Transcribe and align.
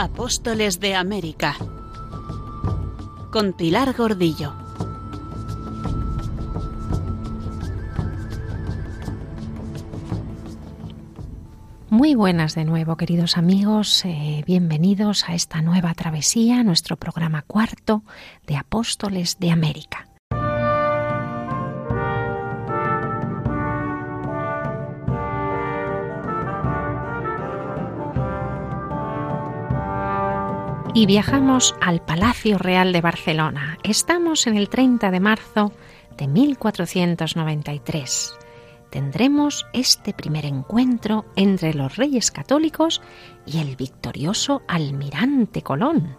Apóstoles 0.00 0.78
de 0.78 0.94
América 0.94 1.56
con 3.32 3.52
Pilar 3.52 3.96
Gordillo. 3.96 4.54
Muy 11.90 12.14
buenas 12.14 12.54
de 12.54 12.64
nuevo, 12.64 12.96
queridos 12.96 13.36
amigos. 13.36 14.04
Eh, 14.04 14.44
bienvenidos 14.46 15.28
a 15.28 15.34
esta 15.34 15.62
nueva 15.62 15.92
travesía, 15.94 16.62
nuestro 16.62 16.96
programa 16.96 17.42
cuarto 17.42 18.04
de 18.46 18.56
Apóstoles 18.56 19.40
de 19.40 19.50
América. 19.50 20.07
Y 30.98 31.06
viajamos 31.06 31.74
al 31.80 32.04
Palacio 32.04 32.58
Real 32.58 32.92
de 32.92 33.00
Barcelona. 33.00 33.78
Estamos 33.84 34.48
en 34.48 34.56
el 34.56 34.68
30 34.68 35.12
de 35.12 35.20
marzo 35.20 35.72
de 36.16 36.26
1493. 36.26 38.34
Tendremos 38.90 39.64
este 39.72 40.12
primer 40.12 40.44
encuentro 40.44 41.24
entre 41.36 41.72
los 41.72 41.94
reyes 41.94 42.32
católicos 42.32 43.00
y 43.46 43.58
el 43.58 43.76
victorioso 43.76 44.62
almirante 44.66 45.62
Colón. 45.62 46.16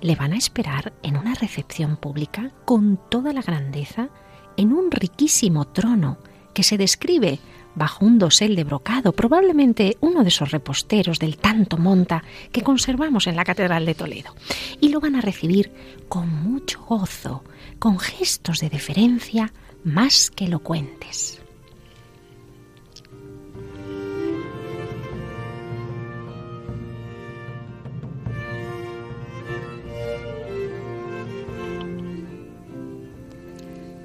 Le 0.00 0.14
van 0.14 0.32
a 0.32 0.38
esperar 0.38 0.92
en 1.02 1.16
una 1.16 1.34
recepción 1.34 1.96
pública 1.96 2.52
con 2.64 3.00
toda 3.10 3.32
la 3.32 3.42
grandeza 3.42 4.10
en 4.56 4.72
un 4.72 4.92
riquísimo 4.92 5.64
trono 5.64 6.18
que 6.54 6.62
se 6.62 6.78
describe 6.78 7.40
bajo 7.78 8.04
un 8.04 8.18
dosel 8.18 8.56
de 8.56 8.64
brocado, 8.64 9.12
probablemente 9.12 9.96
uno 10.00 10.22
de 10.22 10.28
esos 10.28 10.50
reposteros 10.50 11.18
del 11.18 11.38
tanto 11.38 11.78
monta 11.78 12.22
que 12.52 12.62
conservamos 12.62 13.26
en 13.26 13.36
la 13.36 13.44
Catedral 13.44 13.86
de 13.86 13.94
Toledo. 13.94 14.34
Y 14.80 14.90
lo 14.90 15.00
van 15.00 15.16
a 15.16 15.20
recibir 15.20 15.72
con 16.08 16.28
mucho 16.28 16.82
gozo, 16.82 17.44
con 17.78 17.98
gestos 17.98 18.60
de 18.60 18.68
deferencia 18.68 19.52
más 19.84 20.30
que 20.30 20.44
elocuentes. 20.44 21.40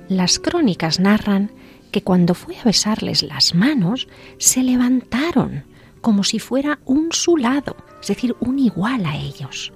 Las 0.09 0.37
crónicas 0.37 0.99
narran 0.99 1.51
que 1.93 2.01
cuando 2.01 2.33
fue 2.33 2.57
a 2.57 2.63
besarles 2.63 3.21
las 3.23 3.53
manos, 3.53 4.09
se 4.39 4.63
levantaron 4.63 5.63
como 6.01 6.25
si 6.25 6.39
fuera 6.39 6.79
un 6.85 7.13
su 7.13 7.37
lado, 7.37 7.77
es 8.01 8.07
decir, 8.07 8.35
un 8.41 8.59
igual 8.59 9.05
a 9.05 9.15
ellos, 9.15 9.71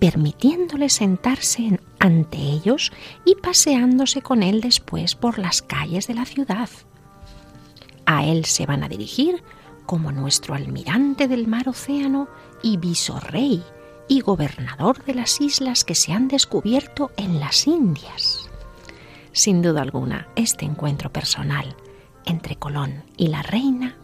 permitiéndoles 0.00 0.94
sentarse 0.94 1.78
ante 2.00 2.38
ellos 2.38 2.90
y 3.24 3.36
paseándose 3.36 4.22
con 4.22 4.42
él 4.42 4.60
después 4.62 5.14
por 5.14 5.38
las 5.38 5.62
calles 5.62 6.08
de 6.08 6.14
la 6.14 6.24
ciudad. 6.24 6.70
A 8.06 8.24
él 8.24 8.46
se 8.46 8.64
van 8.64 8.82
a 8.82 8.88
dirigir 8.88 9.44
como 9.84 10.10
nuestro 10.10 10.54
almirante 10.54 11.28
del 11.28 11.46
mar 11.46 11.68
océano 11.68 12.28
y 12.62 12.78
visorrey 12.78 13.62
y 14.08 14.20
gobernador 14.20 15.04
de 15.04 15.14
las 15.14 15.40
islas 15.40 15.84
que 15.84 15.94
se 15.94 16.12
han 16.12 16.28
descubierto 16.28 17.12
en 17.18 17.38
las 17.38 17.66
Indias. 17.66 18.47
Sin 19.38 19.62
duda 19.62 19.82
alguna, 19.82 20.26
este 20.34 20.64
encuentro 20.64 21.12
personal 21.12 21.76
entre 22.26 22.56
Colón 22.56 23.04
y 23.16 23.28
la 23.28 23.40
reina 23.40 23.96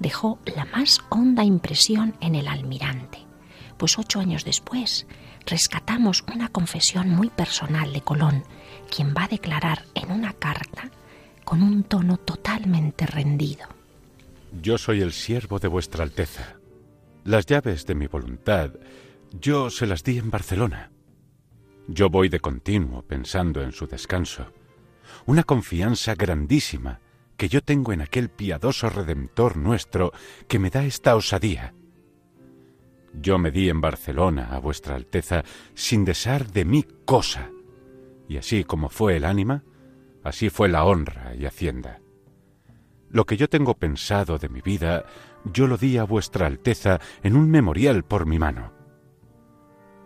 dejó 0.00 0.40
la 0.56 0.64
más 0.64 0.98
honda 1.10 1.44
impresión 1.44 2.16
en 2.20 2.34
el 2.34 2.48
almirante, 2.48 3.20
pues 3.76 4.00
ocho 4.00 4.18
años 4.18 4.44
después 4.44 5.06
rescatamos 5.46 6.24
una 6.34 6.48
confesión 6.48 7.08
muy 7.08 7.30
personal 7.30 7.92
de 7.92 8.00
Colón, 8.00 8.42
quien 8.92 9.14
va 9.16 9.26
a 9.26 9.28
declarar 9.28 9.84
en 9.94 10.10
una 10.10 10.32
carta 10.32 10.90
con 11.44 11.62
un 11.62 11.84
tono 11.84 12.16
totalmente 12.16 13.06
rendido. 13.06 13.68
Yo 14.60 14.76
soy 14.76 15.02
el 15.02 15.12
siervo 15.12 15.60
de 15.60 15.68
vuestra 15.68 16.02
Alteza. 16.02 16.56
Las 17.22 17.46
llaves 17.46 17.86
de 17.86 17.94
mi 17.94 18.08
voluntad 18.08 18.72
yo 19.40 19.70
se 19.70 19.86
las 19.86 20.02
di 20.02 20.18
en 20.18 20.32
Barcelona. 20.32 20.90
Yo 21.86 22.10
voy 22.10 22.28
de 22.28 22.40
continuo 22.40 23.02
pensando 23.02 23.62
en 23.62 23.70
su 23.70 23.86
descanso 23.86 24.52
una 25.26 25.44
confianza 25.44 26.14
grandísima 26.14 27.00
que 27.36 27.48
yo 27.48 27.62
tengo 27.62 27.92
en 27.92 28.02
aquel 28.02 28.28
piadoso 28.28 28.90
Redentor 28.90 29.56
nuestro 29.56 30.12
que 30.46 30.58
me 30.58 30.70
da 30.70 30.84
esta 30.84 31.16
osadía. 31.16 31.74
Yo 33.14 33.38
me 33.38 33.50
di 33.50 33.68
en 33.68 33.80
Barcelona 33.80 34.48
a 34.52 34.58
vuestra 34.58 34.94
Alteza 34.94 35.42
sin 35.74 36.04
desear 36.04 36.52
de 36.52 36.64
mí 36.64 36.84
cosa, 37.04 37.50
y 38.28 38.36
así 38.36 38.64
como 38.64 38.88
fue 38.88 39.16
el 39.16 39.24
ánima, 39.24 39.64
así 40.22 40.50
fue 40.50 40.68
la 40.68 40.84
honra 40.84 41.34
y 41.34 41.46
hacienda. 41.46 42.00
Lo 43.08 43.26
que 43.26 43.36
yo 43.36 43.48
tengo 43.48 43.74
pensado 43.74 44.38
de 44.38 44.48
mi 44.48 44.60
vida, 44.60 45.04
yo 45.44 45.66
lo 45.66 45.76
di 45.76 45.96
a 45.96 46.04
vuestra 46.04 46.46
Alteza 46.46 47.00
en 47.22 47.36
un 47.36 47.50
memorial 47.50 48.04
por 48.04 48.26
mi 48.26 48.38
mano 48.38 48.79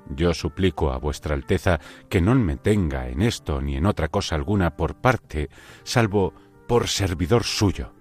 yo 0.09 0.34
suplico 0.34 0.92
a 0.92 0.98
vuestra 0.98 1.34
Alteza 1.34 1.81
que 2.09 2.20
no 2.20 2.34
me 2.34 2.56
tenga 2.56 3.09
en 3.09 3.22
esto 3.22 3.60
ni 3.60 3.76
en 3.76 3.87
otra 3.87 4.09
cosa 4.09 4.34
alguna 4.34 4.76
por 4.76 4.97
parte, 4.97 5.50
salvo 5.82 6.34
por 6.66 6.88
servidor 6.88 7.44
suyo, 7.44 7.92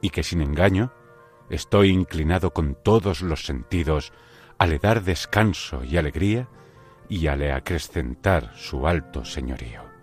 y 0.00 0.10
que 0.10 0.22
sin 0.22 0.42
engaño 0.42 0.92
estoy 1.50 1.90
inclinado 1.90 2.52
con 2.52 2.76
todos 2.82 3.22
los 3.22 3.44
sentidos 3.44 4.12
a 4.58 4.66
le 4.66 4.78
dar 4.78 5.02
descanso 5.02 5.84
y 5.84 5.96
alegría 5.96 6.48
y 7.08 7.26
a 7.28 7.36
le 7.36 7.52
acrescentar 7.52 8.52
su 8.56 8.86
alto 8.86 9.24
señorío. 9.24 9.95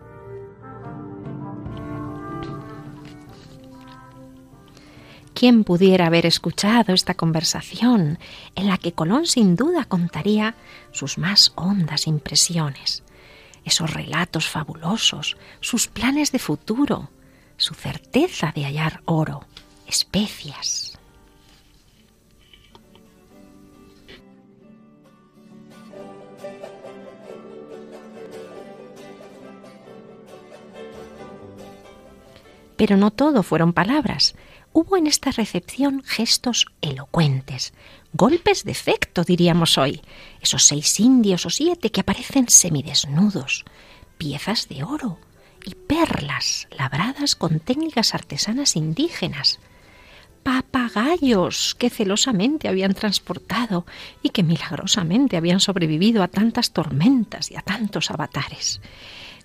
¿Quién 5.44 5.66
pudiera 5.66 6.06
haber 6.08 6.26
escuchado 6.26 6.94
esta 6.94 7.16
conversación 7.16 8.18
en 8.56 8.68
la 8.70 8.78
que 8.78 8.94
Colón 8.94 9.26
sin 9.26 9.58
duda 9.58 9.84
contaría 9.84 10.56
sus 10.94 11.18
más 11.18 11.52
hondas 11.56 12.08
impresiones, 12.08 13.04
esos 13.66 13.94
relatos 13.94 14.48
fabulosos, 14.48 15.36
sus 15.60 15.90
planes 15.90 16.32
de 16.32 16.40
futuro, 16.40 17.10
su 17.58 17.74
certeza 17.74 18.54
de 18.56 18.64
hallar 18.64 19.02
oro, 19.04 19.44
especias? 19.86 20.98
Pero 32.78 32.96
no 32.96 33.12
todo 33.12 33.44
fueron 33.44 33.74
palabras 33.74 34.36
hubo 34.74 34.98
en 34.98 35.08
esta 35.08 35.32
recepción 35.32 36.04
gestos 36.04 36.66
elocuentes, 36.82 37.74
golpes 38.12 38.64
de 38.64 38.72
efecto, 38.72 39.24
diríamos 39.24 39.78
hoy, 39.78 40.02
esos 40.42 40.64
seis 40.66 41.00
indios 41.00 41.46
o 41.46 41.50
siete 41.50 41.92
que 41.92 42.02
aparecen 42.02 42.50
semidesnudos, 42.50 43.64
piezas 44.18 44.68
de 44.68 44.84
oro 44.84 45.20
y 45.64 45.76
perlas 45.76 46.68
labradas 46.72 47.36
con 47.36 47.60
técnicas 47.60 48.14
artesanas 48.14 48.76
indígenas, 48.76 49.60
papagayos 50.42 51.76
que 51.76 51.90
celosamente 51.90 52.68
habían 52.68 52.94
transportado 52.94 53.86
y 54.22 54.30
que 54.30 54.44
milagrosamente 54.44 55.38
habían 55.38 55.60
sobrevivido 55.60 56.22
a 56.24 56.28
tantas 56.28 56.72
tormentas 56.72 57.50
y 57.52 57.56
a 57.56 57.62
tantos 57.62 58.12
avatares. 58.12 58.82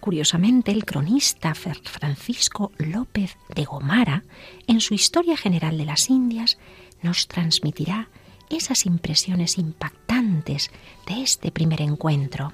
Curiosamente, 0.01 0.71
el 0.71 0.85
cronista 0.85 1.55
Francisco 1.55 2.73
López 2.79 3.37
de 3.55 3.65
Gomara, 3.65 4.25
en 4.67 4.81
su 4.81 4.95
Historia 4.95 5.37
General 5.37 5.77
de 5.77 5.85
las 5.85 6.09
Indias, 6.09 6.59
nos 7.03 7.27
transmitirá 7.27 8.09
esas 8.49 8.87
impresiones 8.87 9.59
impactantes 9.59 10.71
de 11.06 11.23
este 11.23 11.50
primer 11.50 11.83
encuentro. 11.83 12.53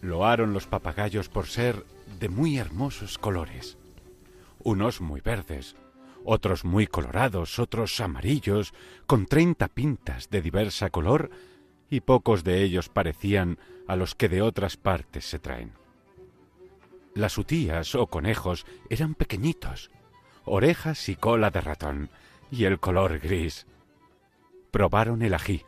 Loaron 0.00 0.52
los 0.52 0.66
papagayos 0.66 1.28
por 1.28 1.46
ser 1.46 1.86
de 2.18 2.28
muy 2.28 2.58
hermosos 2.58 3.16
colores, 3.16 3.78
unos 4.62 5.00
muy 5.00 5.20
verdes, 5.20 5.76
otros 6.24 6.64
muy 6.64 6.86
colorados, 6.86 7.58
otros 7.58 8.00
amarillos, 8.00 8.72
con 9.06 9.26
treinta 9.26 9.68
pintas 9.68 10.30
de 10.30 10.42
diversa 10.42 10.90
color, 10.90 11.30
y 11.90 12.00
pocos 12.00 12.42
de 12.44 12.62
ellos 12.62 12.88
parecían 12.88 13.58
a 13.86 13.96
los 13.96 14.14
que 14.14 14.28
de 14.28 14.42
otras 14.42 14.76
partes 14.76 15.26
se 15.26 15.38
traen. 15.38 15.72
Las 17.14 17.38
utías 17.38 17.94
o 17.94 18.08
conejos 18.08 18.66
eran 18.90 19.14
pequeñitos, 19.14 19.90
orejas 20.44 21.08
y 21.08 21.14
cola 21.14 21.50
de 21.50 21.60
ratón, 21.60 22.10
y 22.50 22.64
el 22.64 22.80
color 22.80 23.18
gris. 23.20 23.66
Probaron 24.70 25.22
el 25.22 25.34
ají, 25.34 25.62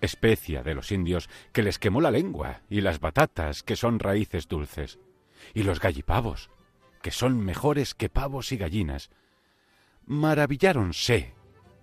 especia 0.00 0.62
de 0.62 0.74
los 0.74 0.92
indios 0.92 1.28
que 1.52 1.62
les 1.62 1.78
quemó 1.78 2.00
la 2.00 2.10
lengua, 2.10 2.62
y 2.70 2.80
las 2.80 3.00
batatas, 3.00 3.62
que 3.62 3.76
son 3.76 3.98
raíces 3.98 4.48
dulces, 4.48 4.98
y 5.52 5.62
los 5.64 5.80
gallipavos, 5.80 6.50
que 7.02 7.10
son 7.10 7.40
mejores 7.40 7.94
que 7.94 8.08
pavos 8.08 8.52
y 8.52 8.56
gallinas. 8.56 9.10
Maravilláronse 10.10 11.34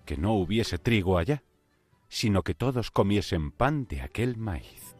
que 0.04 0.18
no 0.18 0.34
hubiese 0.34 0.76
trigo 0.76 1.16
allá, 1.16 1.42
sino 2.10 2.42
que 2.42 2.52
todos 2.52 2.90
comiesen 2.90 3.50
pan 3.50 3.86
de 3.86 4.02
aquel 4.02 4.36
maíz. 4.36 4.94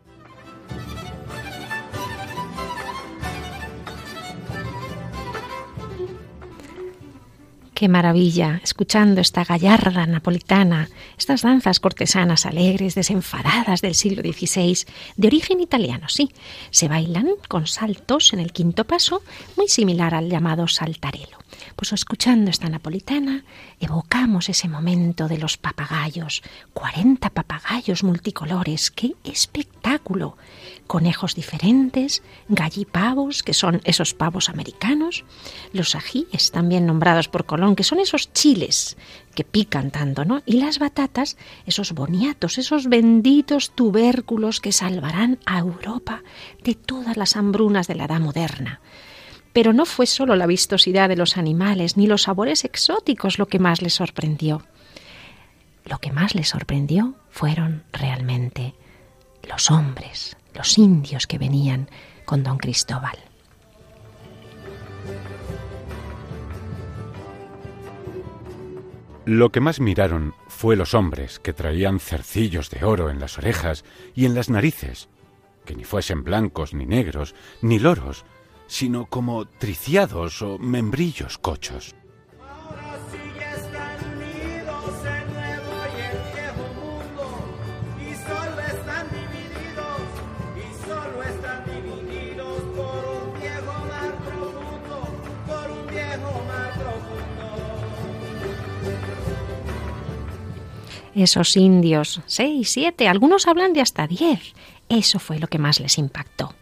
Qué 7.75 7.86
maravilla, 7.90 8.62
escuchando 8.64 9.20
esta 9.20 9.44
gallarda 9.44 10.06
napolitana, 10.06 10.88
estas 11.19 11.42
danzas 11.42 11.81
cortesanas 11.81 12.46
alegres, 12.46 12.94
desenfadadas 12.94 13.82
del 13.82 13.94
siglo 13.94 14.22
XVI, 14.22 14.86
de 15.16 15.28
origen 15.28 15.60
italiano, 15.60 16.08
sí. 16.08 16.32
Se 16.70 16.88
bailan 16.88 17.28
con 17.46 17.66
saltos 17.66 18.32
en 18.32 18.40
el 18.40 18.52
quinto 18.52 18.86
paso, 18.86 19.22
muy 19.58 19.69
similar 19.69 20.14
al 20.14 20.31
llamado 20.31 20.66
saltarelo. 20.66 21.36
Pues 21.78 21.92
escuchando 21.92 22.50
esta 22.50 22.69
napolitana, 22.69 23.44
evocamos 23.78 24.48
ese 24.48 24.66
momento 24.66 25.28
de 25.28 25.38
los 25.38 25.58
papagayos, 25.58 26.42
40 26.72 27.30
papagayos 27.30 28.02
multicolores, 28.02 28.90
qué 28.90 29.14
espectáculo, 29.22 30.36
conejos 30.88 31.36
diferentes, 31.36 32.25
gallipavos, 32.48 33.44
que 33.44 33.54
son 33.54 33.80
esos 33.84 34.12
pavos 34.12 34.48
americanos, 34.48 35.25
los 35.72 35.94
ajíes, 35.94 36.50
también 36.50 36.84
nombrados 36.84 37.28
por 37.28 37.46
Colón, 37.46 37.76
que 37.76 37.84
son 37.84 38.00
esos 38.00 38.32
chiles 38.32 38.96
que 39.36 39.44
pican 39.44 39.92
tanto, 39.92 40.24
¿no? 40.24 40.42
Y 40.46 40.54
las 40.54 40.81
batatas, 40.81 41.36
esos 41.64 41.92
boniatos, 41.92 42.58
esos 42.58 42.88
benditos 42.88 43.70
tubérculos 43.70 44.58
que 44.58 44.72
salvarán 44.72 45.38
a 45.46 45.60
Europa 45.60 46.24
de 46.64 46.74
todas 46.74 47.16
las 47.16 47.36
hambrunas 47.36 47.86
de 47.86 47.94
la 47.94 48.06
edad 48.06 48.19
moderna. 48.19 48.81
Pero 49.52 49.72
no 49.72 49.86
fue 49.86 50.06
solo 50.06 50.36
la 50.36 50.46
vistosidad 50.46 51.08
de 51.08 51.16
los 51.16 51.36
animales 51.36 51.96
ni 51.96 52.06
los 52.06 52.22
sabores 52.22 52.64
exóticos 52.64 53.38
lo 53.38 53.46
que 53.46 53.58
más 53.58 53.82
les 53.82 53.94
sorprendió. 53.94 54.62
Lo 55.84 55.98
que 55.98 56.12
más 56.12 56.34
les 56.34 56.48
sorprendió 56.48 57.14
fueron 57.30 57.84
realmente 57.92 58.74
los 59.48 59.70
hombres, 59.70 60.36
los 60.54 60.76
indios 60.78 61.26
que 61.26 61.38
venían 61.38 61.88
con 62.24 62.42
don 62.42 62.58
Cristóbal. 62.58 63.18
Lo 69.24 69.52
que 69.52 69.60
más 69.60 69.78
miraron 69.78 70.34
fue 70.46 70.74
los 70.74 70.94
hombres 70.94 71.38
que 71.38 71.52
traían 71.52 72.00
cercillos 72.00 72.70
de 72.70 72.84
oro 72.84 73.10
en 73.10 73.20
las 73.20 73.36
orejas 73.36 73.84
y 74.14 74.24
en 74.24 74.34
las 74.34 74.48
narices, 74.48 75.10
que 75.66 75.74
ni 75.74 75.84
fuesen 75.84 76.24
blancos 76.24 76.72
ni 76.72 76.86
negros, 76.86 77.34
ni 77.60 77.78
loros, 77.78 78.24
sino 78.69 79.06
como 79.06 79.47
triciados 79.47 80.41
o 80.43 80.59
membrillos 80.59 81.38
cochos. 81.38 81.97
Esos 101.15 101.56
indios, 101.56 102.20
seis, 102.26 102.70
siete, 102.70 103.09
algunos 103.09 103.49
hablan 103.49 103.73
de 103.73 103.81
hasta 103.81 104.06
diez. 104.06 104.55
Eso 104.88 105.19
fue 105.19 105.41
lo 105.41 105.49
que 105.49 105.59
más 105.59 105.81
les 105.81 105.99
impactó. 105.99 106.55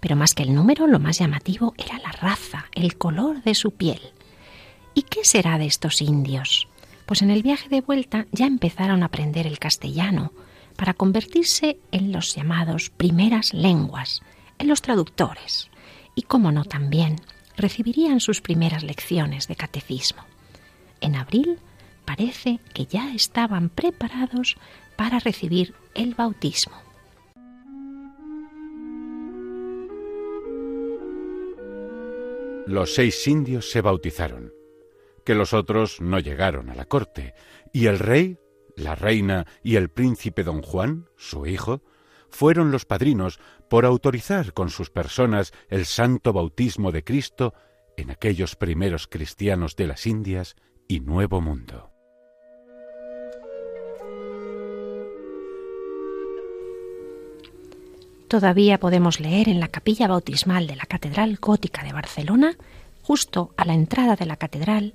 Pero 0.00 0.16
más 0.16 0.34
que 0.34 0.42
el 0.42 0.54
número, 0.54 0.86
lo 0.86 0.98
más 0.98 1.18
llamativo 1.18 1.74
era 1.76 1.98
la 1.98 2.12
raza, 2.12 2.66
el 2.74 2.96
color 2.96 3.42
de 3.42 3.54
su 3.54 3.72
piel. 3.72 4.00
¿Y 4.94 5.02
qué 5.02 5.24
será 5.24 5.58
de 5.58 5.66
estos 5.66 6.00
indios? 6.02 6.68
Pues 7.06 7.22
en 7.22 7.30
el 7.30 7.42
viaje 7.42 7.68
de 7.68 7.80
vuelta 7.80 8.26
ya 8.32 8.46
empezaron 8.46 9.02
a 9.02 9.06
aprender 9.06 9.46
el 9.46 9.58
castellano 9.58 10.32
para 10.76 10.94
convertirse 10.94 11.78
en 11.92 12.12
los 12.12 12.34
llamados 12.34 12.90
primeras 12.90 13.52
lenguas, 13.52 14.22
en 14.58 14.68
los 14.68 14.80
traductores. 14.80 15.70
Y 16.14 16.22
cómo 16.22 16.52
no 16.52 16.64
también, 16.64 17.16
recibirían 17.56 18.20
sus 18.20 18.40
primeras 18.40 18.82
lecciones 18.82 19.46
de 19.48 19.56
catecismo. 19.56 20.22
En 21.00 21.16
abril 21.16 21.58
parece 22.04 22.60
que 22.74 22.86
ya 22.86 23.12
estaban 23.14 23.68
preparados 23.68 24.56
para 24.96 25.18
recibir 25.18 25.74
el 25.94 26.14
bautismo. 26.14 26.74
Los 32.66 32.94
seis 32.94 33.26
indios 33.26 33.70
se 33.70 33.80
bautizaron, 33.80 34.52
que 35.24 35.34
los 35.34 35.52
otros 35.52 36.00
no 36.00 36.18
llegaron 36.18 36.70
a 36.70 36.74
la 36.74 36.84
corte, 36.84 37.34
y 37.72 37.86
el 37.86 37.98
rey, 37.98 38.38
la 38.76 38.94
reina 38.94 39.46
y 39.62 39.76
el 39.76 39.88
príncipe 39.88 40.44
don 40.44 40.62
Juan, 40.62 41.08
su 41.16 41.46
hijo, 41.46 41.82
fueron 42.28 42.70
los 42.70 42.84
padrinos 42.84 43.40
por 43.68 43.84
autorizar 43.84 44.52
con 44.52 44.70
sus 44.70 44.90
personas 44.90 45.52
el 45.68 45.84
santo 45.84 46.32
bautismo 46.32 46.92
de 46.92 47.02
Cristo 47.02 47.54
en 47.96 48.10
aquellos 48.10 48.56
primeros 48.56 49.08
cristianos 49.08 49.76
de 49.76 49.86
las 49.86 50.06
Indias 50.06 50.56
y 50.86 51.00
Nuevo 51.00 51.40
Mundo. 51.40 51.89
Todavía 58.30 58.78
podemos 58.78 59.18
leer 59.18 59.48
en 59.48 59.58
la 59.58 59.66
capilla 59.66 60.06
bautismal 60.06 60.68
de 60.68 60.76
la 60.76 60.86
Catedral 60.86 61.38
Gótica 61.40 61.82
de 61.82 61.92
Barcelona, 61.92 62.56
justo 63.02 63.52
a 63.56 63.64
la 63.64 63.74
entrada 63.74 64.14
de 64.14 64.24
la 64.24 64.36
catedral, 64.36 64.94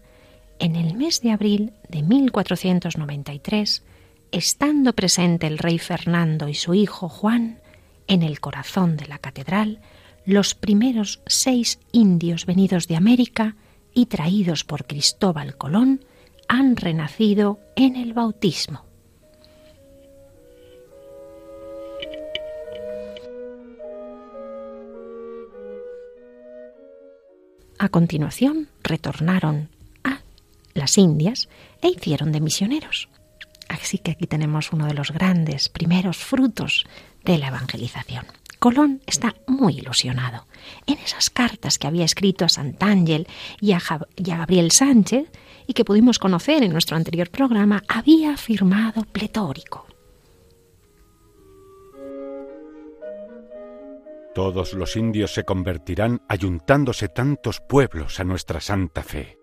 en 0.58 0.78
el 0.78 0.96
mes 0.96 1.20
de 1.20 1.32
abril 1.32 1.74
de 1.90 2.02
1493, 2.02 3.84
estando 4.32 4.94
presente 4.94 5.48
el 5.48 5.58
rey 5.58 5.80
Fernando 5.80 6.48
y 6.48 6.54
su 6.54 6.76
hijo 6.76 7.10
Juan, 7.10 7.60
en 8.08 8.24
el 8.24 8.40
corazón 8.40 8.96
de 8.96 9.08
la 9.08 9.18
catedral, 9.18 9.82
los 10.26 10.56
primeros 10.56 11.20
seis 11.26 11.80
indios 11.92 12.46
venidos 12.46 12.88
de 12.88 12.96
América 12.96 13.58
y 13.94 14.06
traídos 14.06 14.64
por 14.64 14.86
Cristóbal 14.86 15.58
Colón 15.58 16.06
han 16.48 16.78
renacido 16.78 17.60
en 17.76 17.98
el 17.98 18.14
bautismo. 18.14 18.85
A 27.78 27.90
continuación 27.90 28.70
retornaron 28.84 29.70
a 30.04 30.22
las 30.74 30.98
Indias 30.98 31.50
e 31.82 31.90
hicieron 31.90 32.32
de 32.32 32.42
misioneros. 32.42 33.10
Así 33.68 33.98
que 33.98 34.12
aquí 34.12 34.28
tenemos 34.28 34.72
uno 34.72 34.86
de 34.86 34.94
los 34.94 35.12
grandes 35.12 35.70
primeros 35.70 36.18
frutos 36.18 36.86
de 37.24 37.38
la 37.38 37.48
evangelización. 37.48 38.26
Colón 38.60 39.02
está 39.06 39.36
muy 39.48 39.78
ilusionado. 39.78 40.48
En 40.88 40.98
esas 41.00 41.30
cartas 41.30 41.78
que 41.78 41.88
había 41.88 42.06
escrito 42.06 42.46
a 42.46 42.50
Sant'Ángel 42.50 43.28
y 43.60 43.74
a, 43.74 43.82
y 44.16 44.32
a 44.32 44.38
Gabriel 44.38 44.72
Sánchez, 44.72 45.30
y 45.68 45.74
que 45.74 45.86
pudimos 45.86 46.20
conocer 46.20 46.64
en 46.64 46.72
nuestro 46.72 46.96
anterior 46.96 47.30
programa, 47.30 47.84
había 47.88 48.34
afirmado 48.34 49.04
pletórico. 49.04 49.86
Todos 54.36 54.74
los 54.74 54.98
indios 54.98 55.34
se 55.34 55.46
convertirán 55.46 56.22
ayuntándose 56.28 57.08
tantos 57.08 57.62
pueblos 57.62 58.20
a 58.20 58.26
nuestra 58.26 58.60
santa 58.60 59.02
fe. 59.02 59.38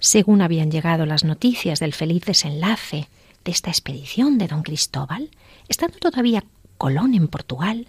Según 0.00 0.40
habían 0.40 0.70
llegado 0.70 1.04
las 1.04 1.24
noticias 1.24 1.78
del 1.78 1.92
feliz 1.92 2.24
desenlace 2.24 3.10
de 3.44 3.50
esta 3.50 3.70
expedición 3.70 4.38
de 4.38 4.48
don 4.48 4.62
Cristóbal, 4.62 5.30
Estando 5.68 5.98
todavía 5.98 6.44
Colón 6.78 7.14
en 7.14 7.28
Portugal, 7.28 7.88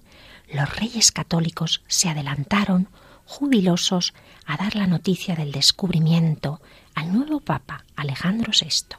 los 0.52 0.76
reyes 0.76 1.12
católicos 1.12 1.82
se 1.88 2.10
adelantaron 2.10 2.90
jubilosos 3.26 4.14
a 4.46 4.58
dar 4.58 4.76
la 4.76 4.88
noticia 4.88 5.36
del 5.36 5.52
descubrimiento 5.52 6.60
al 6.96 7.14
nuevo 7.14 7.40
Papa 7.40 7.86
Alejandro 7.96 8.52
VI. 8.52 8.98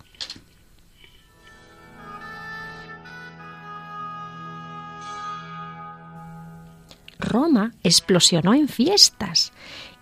Roma 7.19 7.75
explosionó 7.83 8.55
en 8.55 8.69
fiestas 8.69 9.53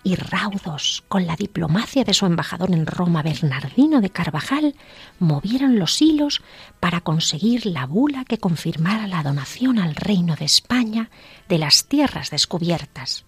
y 0.03 0.15
raudos, 0.15 1.05
con 1.09 1.27
la 1.27 1.37
diplomacia 1.37 2.05
de 2.05 2.15
su 2.15 2.27
embajador 2.27 2.73
en 2.73 2.87
Roma, 2.87 3.23
Bernardino 3.23 4.01
de 4.01 4.11
Carvajal, 4.11 4.75
movieron 5.19 5.79
los 5.79 6.01
hilos 6.01 6.43
para 6.81 7.01
conseguir 7.01 7.67
la 7.67 7.87
bula 7.87 8.25
que 8.25 8.39
confirmara 8.39 9.07
la 9.07 9.23
donación 9.23 9.79
al 9.79 9.95
Reino 9.95 10.37
de 10.37 10.45
España 10.45 11.11
de 11.49 11.59
las 11.59 11.87
tierras 11.87 12.31
descubiertas. 12.31 13.25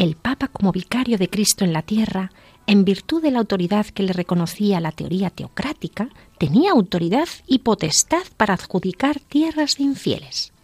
El 0.00 0.16
Papa, 0.16 0.48
como 0.48 0.72
vicario 0.72 1.18
de 1.18 1.28
Cristo 1.28 1.62
en 1.62 1.74
la 1.74 1.82
tierra, 1.82 2.32
en 2.66 2.86
virtud 2.86 3.20
de 3.20 3.30
la 3.30 3.38
autoridad 3.38 3.84
que 3.84 4.02
le 4.02 4.14
reconocía 4.14 4.80
la 4.80 4.92
teoría 4.92 5.28
teocrática, 5.28 6.08
tenía 6.38 6.70
autoridad 6.70 7.28
y 7.46 7.58
potestad 7.58 8.22
para 8.38 8.54
adjudicar 8.54 9.20
tierras 9.20 9.76
de 9.76 9.84
infieles. 9.84 10.54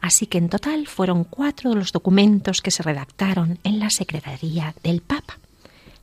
Así 0.00 0.24
que 0.24 0.38
en 0.38 0.48
total 0.48 0.86
fueron 0.86 1.24
cuatro 1.24 1.68
de 1.68 1.76
los 1.76 1.92
documentos 1.92 2.62
que 2.62 2.70
se 2.70 2.82
redactaron 2.82 3.58
en 3.62 3.78
la 3.78 3.90
Secretaría 3.90 4.74
del 4.82 5.02
Papa. 5.02 5.38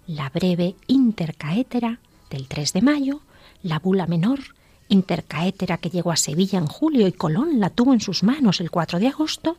La 0.06 0.30
breve 0.30 0.76
intercaétera 0.86 1.98
del 2.30 2.48
3 2.48 2.74
de 2.74 2.82
mayo, 2.84 3.22
la 3.64 3.80
bula 3.80 4.06
menor, 4.06 4.42
intercaétera 4.90 5.80
que 5.80 5.90
llegó 5.90 6.12
a 6.12 6.18
Sevilla 6.18 6.60
en 6.60 6.68
julio 6.68 7.08
y 7.08 7.14
Colón 7.14 7.60
la 7.60 7.72
tuvo 7.72 7.96
en 7.96 8.00
sus 8.00 8.22
manos 8.22 8.62
el 8.62 8.70
4 8.70 9.00
de 9.00 9.08
agosto, 9.08 9.58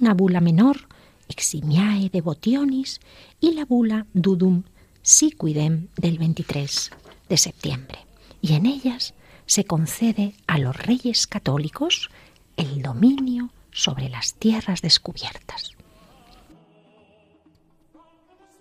una 0.00 0.12
bula 0.12 0.40
menor, 0.40 0.88
eximiae 1.28 2.10
devotionis, 2.10 3.00
y 3.40 3.52
la 3.52 3.64
bula 3.64 4.06
dudum 4.14 4.62
siquidem 5.02 5.88
del 5.96 6.18
23 6.18 6.90
de 7.28 7.36
septiembre 7.36 7.98
y 8.44 8.52
en 8.52 8.66
ellas 8.66 9.14
se 9.46 9.64
concede 9.64 10.34
a 10.46 10.58
los 10.58 10.76
reyes 10.76 11.26
católicos 11.26 12.10
el 12.58 12.82
dominio 12.82 13.48
sobre 13.72 14.10
las 14.10 14.34
tierras 14.34 14.82
descubiertas. 14.82 15.72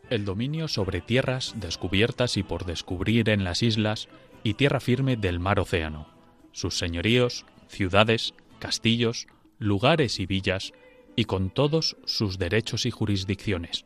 El 0.09 0.23
dominio 0.23 0.69
sobre 0.69 1.01
tierras 1.01 1.53
descubiertas 1.57 2.37
y 2.37 2.43
por 2.43 2.65
descubrir 2.65 3.27
en 3.27 3.43
las 3.43 3.61
islas 3.61 4.07
y 4.41 4.53
tierra 4.53 4.79
firme 4.79 5.17
del 5.17 5.39
mar 5.39 5.59
océano, 5.59 6.07
sus 6.53 6.77
señoríos, 6.77 7.45
ciudades, 7.67 8.33
castillos, 8.59 9.27
lugares 9.59 10.17
y 10.21 10.25
villas, 10.25 10.71
y 11.15 11.25
con 11.25 11.49
todos 11.49 11.97
sus 12.05 12.37
derechos 12.37 12.85
y 12.85 12.91
jurisdicciones, 12.91 13.85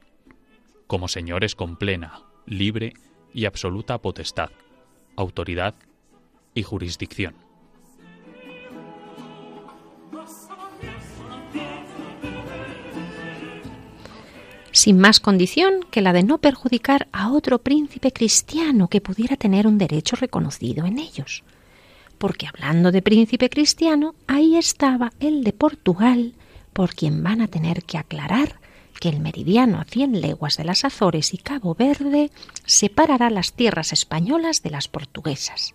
como 0.88 1.08
señores 1.08 1.56
con 1.56 1.78
plena, 1.78 2.24
libre 2.46 2.94
y 3.34 3.46
absoluta 3.46 3.98
potestad, 3.98 4.50
autoridad 5.16 5.76
y 6.54 6.64
jurisdicción. 6.64 7.48
sin 14.78 15.00
más 15.00 15.20
condición 15.20 15.80
que 15.90 16.02
la 16.02 16.14
de 16.14 16.22
no 16.22 16.38
perjudicar 16.38 17.08
a 17.12 17.32
otro 17.32 17.58
príncipe 17.58 18.12
cristiano 18.12 18.90
que 18.90 19.02
pudiera 19.02 19.36
tener 19.36 19.66
un 19.66 19.80
derecho 19.80 20.16
reconocido 20.16 20.86
en 20.86 21.00
ellos. 21.00 21.44
Porque 22.20 22.46
hablando 22.46 22.92
de 22.92 23.02
príncipe 23.02 23.50
cristiano, 23.50 24.14
ahí 24.28 24.56
estaba 24.56 25.12
el 25.20 25.44
de 25.44 25.52
Portugal, 25.52 26.34
por 26.78 26.94
quien 26.94 27.24
van 27.24 27.42
a 27.42 27.48
tener 27.48 27.82
que 27.82 27.98
aclarar 27.98 28.60
que 29.00 29.10
el 29.10 29.20
meridiano 29.20 29.80
a 29.80 29.86
cien 29.86 30.22
leguas 30.22 30.58
de 30.58 30.64
las 30.64 30.86
Azores 30.86 31.34
y 31.34 31.40
Cabo 31.40 31.74
Verde 31.74 32.30
separará 32.68 33.32
las 33.32 33.54
tierras 33.54 33.94
españolas 33.94 34.62
de 34.62 34.70
las 34.70 34.88
portuguesas. 34.88 35.74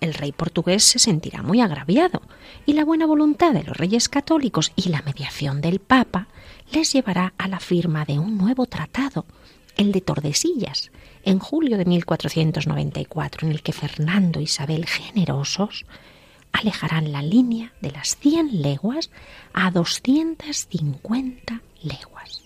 El 0.00 0.14
rey 0.14 0.30
portugués 0.30 0.84
se 0.84 1.00
sentirá 1.00 1.42
muy 1.42 1.60
agraviado 1.60 2.22
y 2.64 2.74
la 2.74 2.84
buena 2.84 3.06
voluntad 3.06 3.52
de 3.54 3.64
los 3.64 3.76
reyes 3.76 4.08
católicos 4.08 4.70
y 4.76 4.88
la 4.90 5.02
mediación 5.02 5.60
del 5.60 5.80
Papa 5.80 6.28
les 6.70 6.92
llevará 6.92 7.34
a 7.36 7.48
la 7.48 7.58
firma 7.58 8.04
de 8.04 8.20
un 8.20 8.38
nuevo 8.38 8.66
tratado, 8.66 9.26
el 9.76 9.90
de 9.90 10.00
Tordesillas, 10.00 10.92
en 11.24 11.40
julio 11.40 11.76
de 11.76 11.86
1494, 11.86 13.48
en 13.48 13.52
el 13.52 13.62
que 13.62 13.72
Fernando 13.72 14.38
e 14.38 14.44
Isabel 14.44 14.86
generosos 14.86 15.84
alejarán 16.54 17.12
la 17.12 17.20
línea 17.20 17.72
de 17.80 17.90
las 17.90 18.16
cien 18.16 18.62
leguas 18.62 19.10
a 19.52 19.70
250 19.70 21.60
leguas. 21.82 22.42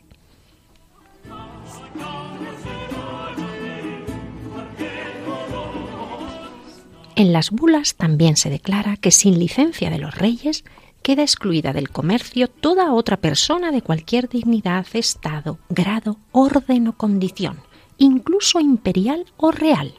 En 7.15 7.33
las 7.33 7.51
bulas 7.51 7.97
también 7.97 8.37
se 8.37 8.49
declara 8.49 8.97
que 8.97 9.11
sin 9.11 9.39
licencia 9.39 9.91
de 9.91 9.99
los 9.99 10.15
reyes 10.15 10.65
queda 11.03 11.23
excluida 11.23 11.73
del 11.73 11.91
comercio 11.91 12.49
toda 12.49 12.93
otra 12.93 13.19
persona 13.19 13.73
de 13.73 13.83
cualquier 13.83 14.29
dignidad, 14.29 14.87
estado, 14.95 15.59
grado, 15.69 16.17
orden 16.33 16.89
o 16.89 16.97
condición, 16.97 17.61
incluso 17.99 18.61
imperial 18.61 19.27
o 19.37 19.51
real. 19.51 19.95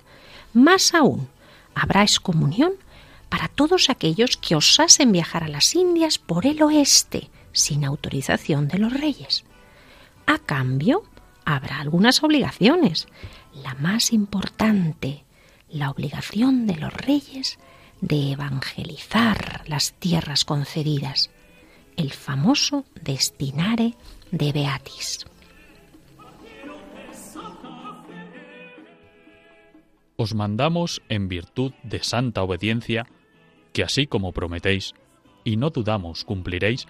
Más 0.54 0.94
aún, 0.96 1.28
habrá 1.76 2.02
excomunión 2.02 2.74
para 3.30 3.48
todos 3.48 3.90
aquellos 3.90 4.38
que 4.38 4.56
osasen 4.56 5.12
viajar 5.12 5.44
a 5.44 5.48
las 5.48 5.76
Indias 5.76 6.18
por 6.18 6.46
el 6.46 6.62
oeste 6.62 7.30
sin 7.52 7.86
autorización 7.86 8.68
de 8.68 8.80
los 8.80 8.94
reyes. 8.94 9.46
A 10.26 10.40
cambio, 10.40 11.04
habrá 11.46 11.80
algunas 11.80 12.24
obligaciones. 12.24 13.08
La 13.54 13.74
más 13.76 14.14
importante 14.14 15.24
la 15.70 15.92
obligación 15.92 16.66
de 16.66 16.76
los 16.76 16.94
reyes 16.94 17.60
de 18.02 18.32
evangelizar 18.32 19.64
las 19.68 19.94
tierras 19.94 20.46
concedidas, 20.46 21.30
el 21.96 22.12
famoso 22.12 22.86
destinare 23.02 23.96
de 24.32 24.52
Beatis. 24.52 25.26
Os 30.16 30.34
mandamos 30.34 31.02
en 31.08 31.30
virtud 31.30 31.72
de 31.84 32.04
santa 32.04 32.44
obediencia 32.44 33.08
que 33.74 33.84
así 33.84 34.08
como 34.08 34.32
prometéis, 34.32 34.94
y 35.44 35.58
no 35.58 35.70
dudamos 35.70 36.24
cumpliréis, 36.24 36.88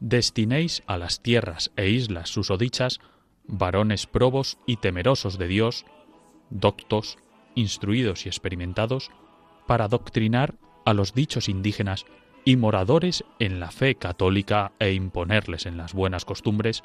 destinéis 0.00 0.82
a 0.86 0.98
las 0.98 1.20
tierras 1.20 1.70
e 1.76 1.88
islas 1.88 2.28
susodichas 2.28 3.00
varones 3.46 4.06
probos 4.06 4.58
y 4.66 4.76
temerosos 4.76 5.38
de 5.38 5.48
Dios, 5.48 5.84
doctos, 6.50 7.18
instruidos 7.54 8.26
y 8.26 8.28
experimentados, 8.28 9.10
para 9.66 9.84
adoctrinar 9.84 10.54
a 10.84 10.94
los 10.94 11.14
dichos 11.14 11.48
indígenas 11.48 12.04
y 12.44 12.56
moradores 12.56 13.24
en 13.38 13.60
la 13.60 13.70
fe 13.70 13.94
católica 13.94 14.72
e 14.78 14.92
imponerles 14.92 15.66
en 15.66 15.76
las 15.76 15.94
buenas 15.94 16.24
costumbres, 16.24 16.82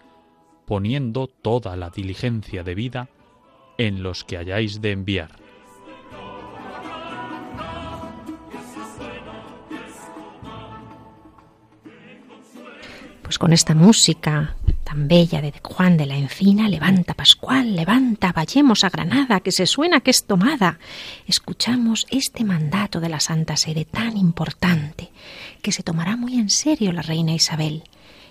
poniendo 0.65 1.27
toda 1.27 1.75
la 1.75 1.89
diligencia 1.89 2.63
de 2.63 2.75
vida 2.75 3.09
en 3.77 4.03
los 4.03 4.23
que 4.23 4.37
hayáis 4.37 4.81
de 4.81 4.91
enviar. 4.91 5.31
Pues 13.29 13.37
con 13.37 13.53
esta 13.53 13.75
música 13.75 14.55
tan 14.83 15.07
bella 15.07 15.39
de 15.39 15.53
Juan 15.61 15.97
de 15.97 16.07
la 16.07 16.17
Encina, 16.17 16.67
levanta 16.67 17.13
Pascual, 17.13 17.75
levanta, 17.75 18.31
vayamos 18.31 18.83
a 18.83 18.89
Granada, 18.89 19.41
que 19.41 19.51
se 19.51 19.67
suena 19.67 19.99
que 19.99 20.09
es 20.09 20.25
tomada. 20.25 20.79
Escuchamos 21.27 22.07
este 22.09 22.43
mandato 22.43 22.99
de 22.99 23.07
la 23.07 23.19
Santa 23.19 23.55
Sede 23.55 23.85
tan 23.85 24.17
importante, 24.17 25.11
que 25.61 25.71
se 25.71 25.83
tomará 25.83 26.15
muy 26.15 26.39
en 26.39 26.49
serio 26.49 26.91
la 26.91 27.03
reina 27.03 27.31
Isabel, 27.31 27.83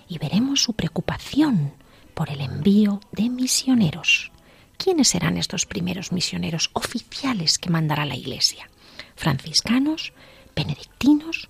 y 0.09 0.17
veremos 0.17 0.63
su 0.63 0.73
preocupación 0.73 1.71
por 2.13 2.29
el 2.29 2.41
envío 2.41 2.99
de 3.13 3.29
misioneros. 3.29 4.33
¿Quiénes 4.77 5.07
serán 5.07 5.37
estos 5.37 5.65
primeros 5.65 6.11
misioneros 6.11 6.71
oficiales 6.73 7.57
que 7.57 7.69
mandará 7.69 8.03
la 8.03 8.17
Iglesia? 8.17 8.69
¿Franciscanos? 9.15 10.11
¿Benedictinos? 10.57 11.47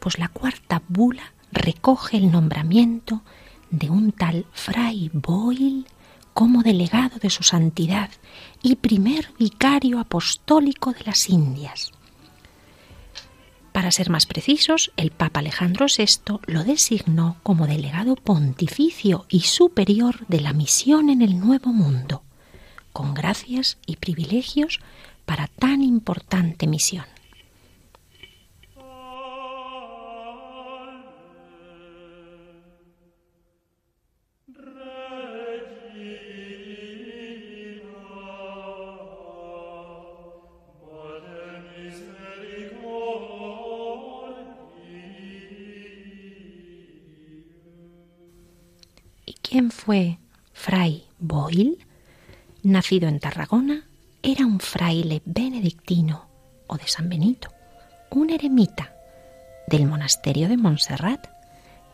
Pues 0.00 0.18
la 0.18 0.26
cuarta 0.26 0.82
bula 0.88 1.34
recoge 1.52 2.16
el 2.16 2.30
nombramiento 2.30 3.22
de 3.70 3.90
un 3.90 4.12
tal 4.12 4.46
Fray 4.52 5.10
Boyle 5.12 5.84
como 6.34 6.62
delegado 6.62 7.18
de 7.18 7.30
su 7.30 7.42
santidad 7.42 8.10
y 8.62 8.76
primer 8.76 9.32
vicario 9.38 9.98
apostólico 9.98 10.92
de 10.92 11.04
las 11.04 11.28
Indias. 11.28 11.92
Para 13.72 13.92
ser 13.92 14.10
más 14.10 14.26
precisos, 14.26 14.90
el 14.96 15.10
Papa 15.10 15.40
Alejandro 15.40 15.86
VI 15.86 16.40
lo 16.46 16.64
designó 16.64 17.36
como 17.42 17.66
delegado 17.66 18.16
pontificio 18.16 19.26
y 19.28 19.40
superior 19.40 20.26
de 20.26 20.40
la 20.40 20.52
misión 20.52 21.08
en 21.08 21.22
el 21.22 21.38
Nuevo 21.38 21.72
Mundo, 21.72 22.22
con 22.92 23.14
gracias 23.14 23.78
y 23.86 23.96
privilegios 23.96 24.80
para 25.24 25.46
tan 25.46 25.82
importante 25.82 26.66
misión. 26.66 27.04
Quién 49.50 49.72
fue 49.72 50.18
Fray 50.52 51.08
Boyle? 51.18 51.76
Nacido 52.62 53.08
en 53.08 53.18
Tarragona, 53.18 53.82
era 54.22 54.46
un 54.46 54.60
fraile 54.60 55.22
benedictino 55.24 56.28
o 56.68 56.76
de 56.76 56.86
San 56.86 57.08
Benito, 57.08 57.48
un 58.10 58.30
eremita 58.30 58.94
del 59.66 59.86
monasterio 59.86 60.48
de 60.48 60.56
Montserrat, 60.56 61.26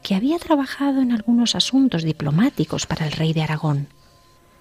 que 0.02 0.14
había 0.14 0.38
trabajado 0.38 1.00
en 1.00 1.12
algunos 1.12 1.54
asuntos 1.54 2.02
diplomáticos 2.02 2.84
para 2.84 3.06
el 3.06 3.12
rey 3.12 3.32
de 3.32 3.42
Aragón. 3.42 3.88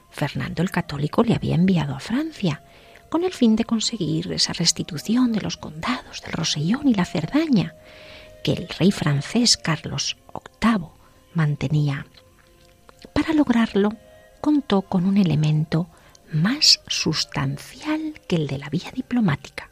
Fernando 0.10 0.64
el 0.64 0.72
Católico 0.72 1.22
le 1.22 1.36
había 1.36 1.56
enviado 1.56 1.96
a 1.96 2.00
Francia 2.00 2.64
con 3.10 3.25
el 3.25 3.34
fin 3.34 3.58
de 3.58 3.66
conseguir 3.66 4.32
esa 4.32 4.54
restitución 4.54 5.34
de 5.34 5.42
los 5.42 5.58
condados 5.58 6.22
del 6.22 6.32
Rosellón 6.32 6.88
y 6.88 6.94
la 6.94 7.04
Cerdaña 7.04 7.75
que 8.42 8.54
el 8.54 8.70
rey 8.70 8.92
francés 8.94 9.58
Carlos 9.58 10.16
VIII 10.62 10.88
mantenía. 11.34 12.06
Para 13.25 13.38
lograrlo, 13.38 13.89
contó 14.39 14.84
con 14.84 15.03
un 15.08 15.17
elemento 15.17 15.88
más 16.32 16.79
sustancial 16.86 18.13
que 18.27 18.36
el 18.36 18.46
de 18.46 18.60
la 18.60 18.70
vía 18.70 18.91
diplomática, 18.94 19.72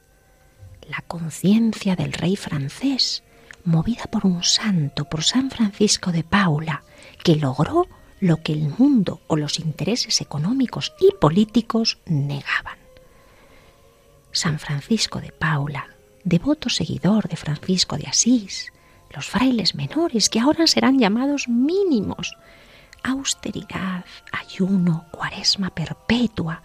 la 0.89 1.03
conciencia 1.07 1.95
del 1.95 2.13
rey 2.13 2.35
francés, 2.35 3.21
movida 3.63 4.05
por 4.05 4.25
un 4.25 4.41
santo, 4.41 5.05
por 5.05 5.23
San 5.23 5.51
Francisco 5.51 6.11
de 6.11 6.23
Paula, 6.23 6.81
que 7.23 7.35
logró 7.35 7.85
lo 8.19 8.41
que 8.41 8.53
el 8.53 8.69
mundo 8.69 9.21
o 9.27 9.35
los 9.35 9.59
intereses 9.59 10.19
económicos 10.19 10.91
y 10.99 11.13
políticos 11.13 11.99
negaban. 12.07 12.79
San 14.31 14.57
Francisco 14.57 15.21
de 15.21 15.31
Paula, 15.31 15.89
devoto 16.23 16.69
seguidor 16.69 17.27
de 17.27 17.35
Francisco 17.35 17.97
de 17.97 18.07
Asís, 18.07 18.73
los 19.11 19.27
frailes 19.27 19.75
menores 19.75 20.29
que 20.29 20.39
ahora 20.39 20.65
serán 20.65 20.97
llamados 20.97 21.47
mínimos, 21.47 22.35
austeridad, 23.03 24.05
ayuno, 24.31 25.05
cuaresma 25.11 25.69
perpetua 25.69 26.61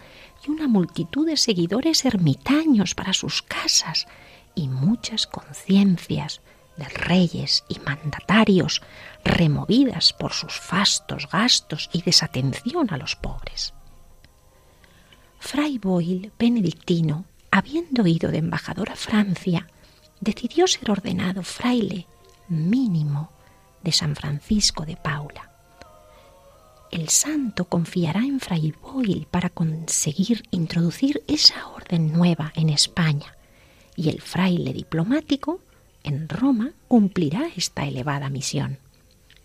y 0.46 0.50
una 0.50 0.68
multitud 0.68 1.26
de 1.26 1.36
seguidores 1.36 2.04
ermitaños 2.04 2.94
para 2.94 3.12
sus 3.12 3.42
casas 3.42 4.06
y 4.54 4.68
muchas 4.68 5.26
conciencias 5.26 6.40
de 6.76 6.84
reyes 6.88 7.64
y 7.68 7.80
mandatarios 7.80 8.82
removidas 9.24 10.12
por 10.12 10.32
sus 10.32 10.54
fastos 10.54 11.28
gastos 11.30 11.90
y 11.92 12.02
desatención 12.02 12.92
a 12.92 12.96
los 12.96 13.16
pobres. 13.16 13.74
Fray 15.40 15.78
Boyle, 15.78 16.32
benedictino, 16.38 17.24
habiendo 17.50 18.06
ido 18.06 18.30
de 18.30 18.38
embajador 18.38 18.90
a 18.90 18.96
Francia, 18.96 19.66
decidió 20.20 20.66
ser 20.66 20.90
ordenado 20.90 21.42
fraile 21.42 22.06
mínimo 22.48 23.30
de 23.82 23.92
San 23.92 24.16
Francisco 24.16 24.84
de 24.84 24.96
Paula. 24.96 25.47
El 26.90 27.10
santo 27.10 27.66
confiará 27.66 28.20
en 28.20 28.40
Fray 28.40 28.72
Boyle 28.72 29.26
para 29.30 29.50
conseguir 29.50 30.44
introducir 30.50 31.22
esa 31.28 31.68
orden 31.68 32.12
nueva 32.12 32.52
en 32.54 32.70
España 32.70 33.36
y 33.94 34.08
el 34.08 34.22
fraile 34.22 34.72
diplomático 34.72 35.60
en 36.02 36.28
Roma 36.28 36.70
cumplirá 36.86 37.48
esta 37.56 37.84
elevada 37.84 38.30
misión. 38.30 38.78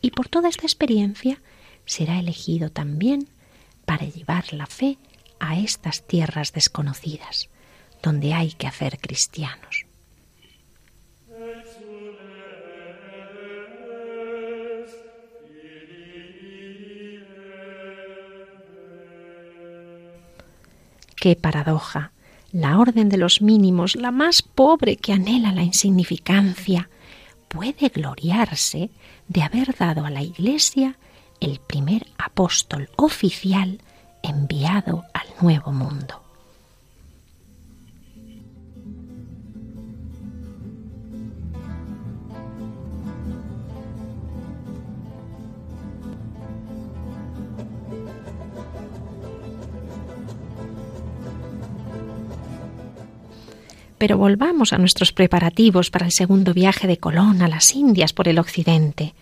Y 0.02 0.12
por 0.12 0.30
toda 0.30 0.48
esta 0.48 0.64
experiencia 0.64 1.42
será 1.86 2.20
elegido 2.20 2.70
también 2.70 3.28
para 3.86 4.06
llevar 4.06 4.54
la 4.54 4.66
fe 4.66 4.98
a 5.40 5.60
estas 5.60 6.08
tierras 6.08 6.54
desconocidas, 6.54 7.50
donde 8.02 8.34
hay 8.34 8.54
que 8.54 8.68
hacer 8.68 9.00
cristianos. 9.00 9.86
Qué 21.24 21.38
paradoja. 21.38 22.12
La 22.52 22.78
orden 22.80 23.08
de 23.08 23.16
los 23.16 23.42
mínimos, 23.42 23.96
la 23.96 24.12
más 24.12 24.42
pobre 24.42 24.98
que 24.98 25.14
anhela 25.14 25.54
la 25.54 25.64
insignificancia, 25.64 26.90
puede 27.48 27.88
gloriarse 27.88 28.90
de 29.30 29.42
haber 29.42 29.74
dado 29.74 30.04
a 30.04 30.10
la 30.10 30.22
Iglesia 30.22 30.98
el 31.40 31.62
primer 31.62 32.08
apóstol 32.18 32.90
oficial 32.98 33.80
enviado 34.22 35.06
al 35.14 35.28
nuevo 35.42 35.72
mundo. 35.72 36.23
Pero 54.04 54.18
volvamos 54.18 54.74
a 54.74 54.78
nuestros 54.78 55.14
preparativos 55.14 55.90
para 55.90 56.06
el 56.06 56.12
segundo 56.12 56.54
viaje 56.54 56.88
de 56.88 56.98
Colón 56.98 57.42
a 57.42 57.48
las 57.48 57.74
Indias 57.74 58.12
por 58.12 58.28
el 58.28 58.38
occidente. 58.38 59.14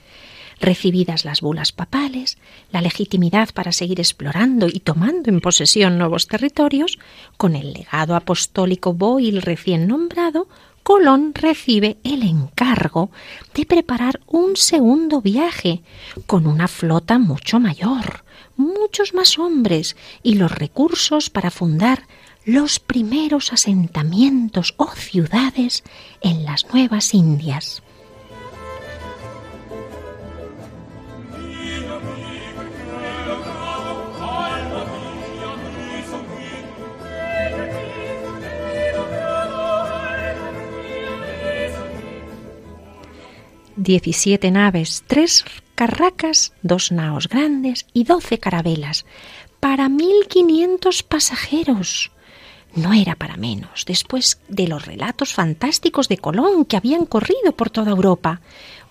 Recibidas 0.60 1.24
las 1.24 1.42
bulas 1.42 1.72
papales, 1.72 2.40
la 2.72 2.82
legitimidad 2.82 3.50
para 3.54 3.74
seguir 3.74 4.00
explorando 4.00 4.66
y 4.68 4.80
tomando 4.80 5.30
en 5.30 5.40
posesión 5.40 6.00
nuevos 6.00 6.26
territorios, 6.26 6.98
con 7.38 7.56
el 7.56 7.74
legado 7.74 8.16
apostólico 8.16 8.96
Boyle 8.96 9.44
recién 9.44 9.86
nombrado, 9.86 10.48
Colón 10.82 11.36
recibe 11.36 11.98
el 12.04 12.24
encargo 12.24 13.12
de 13.54 13.68
preparar 13.68 14.20
un 14.26 14.56
segundo 14.56 15.22
viaje 15.22 15.84
con 16.26 16.48
una 16.48 16.68
flota 16.68 17.20
mucho 17.20 17.60
mayor, 17.60 18.24
muchos 18.58 19.14
más 19.14 19.38
hombres 19.38 19.96
y 20.24 20.34
los 20.34 20.52
recursos 20.52 21.30
para 21.30 21.52
fundar 21.52 22.08
los 22.46 22.80
primeros 22.80 23.54
asentamientos 23.54 24.74
o 24.78 24.88
ciudades 24.88 25.84
en 26.22 26.44
las 26.44 26.74
Nuevas 26.74 27.14
Indias. 27.14 27.84
Diecisiete 43.76 44.52
naves, 44.52 45.04
tres 45.08 45.44
carracas, 45.76 46.54
dos 46.62 46.92
naos 46.92 47.28
grandes 47.28 47.88
y 47.94 48.04
doce 48.04 48.40
carabelas, 48.40 49.06
para 49.60 49.90
mil 49.90 50.28
quinientos 50.28 51.02
pasajeros 51.02 52.12
no 52.76 52.94
era 52.94 53.16
para 53.16 53.38
menos, 53.38 53.86
después 53.86 54.40
de 54.48 54.68
los 54.68 54.86
relatos 54.86 55.34
fantásticos 55.34 56.08
de 56.08 56.18
Colón 56.18 56.66
que 56.66 56.78
habían 56.78 57.06
corrido 57.06 57.52
por 57.56 57.70
toda 57.70 57.92
Europa. 57.92 58.42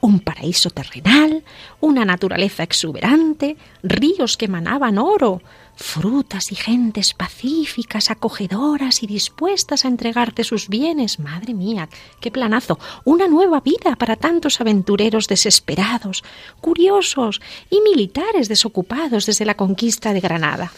Un 0.00 0.20
paraíso 0.20 0.70
terrenal, 0.70 1.44
una 1.80 2.04
naturaleza 2.04 2.62
exuberante, 2.62 3.56
ríos 3.82 4.36
que 4.36 4.46
emanaban 4.46 4.98
oro, 4.98 5.42
frutas 5.76 6.52
y 6.52 6.56
gentes 6.56 7.14
pacíficas, 7.14 8.10
acogedoras 8.10 9.02
y 9.02 9.06
dispuestas 9.06 9.84
a 9.84 9.88
entregarte 9.88 10.44
sus 10.44 10.68
bienes. 10.68 11.18
Madre 11.18 11.54
mía, 11.54 11.88
qué 12.20 12.30
planazo. 12.30 12.78
Una 13.04 13.28
nueva 13.28 13.60
vida 13.60 13.96
para 13.96 14.16
tantos 14.16 14.60
aventureros 14.60 15.26
desesperados, 15.26 16.22
curiosos 16.60 17.40
y 17.70 17.80
militares 17.80 18.48
desocupados 18.48 19.26
desde 19.26 19.44
la 19.44 19.56
conquista 19.56 20.12
de 20.12 20.20
Granada. 20.20 20.72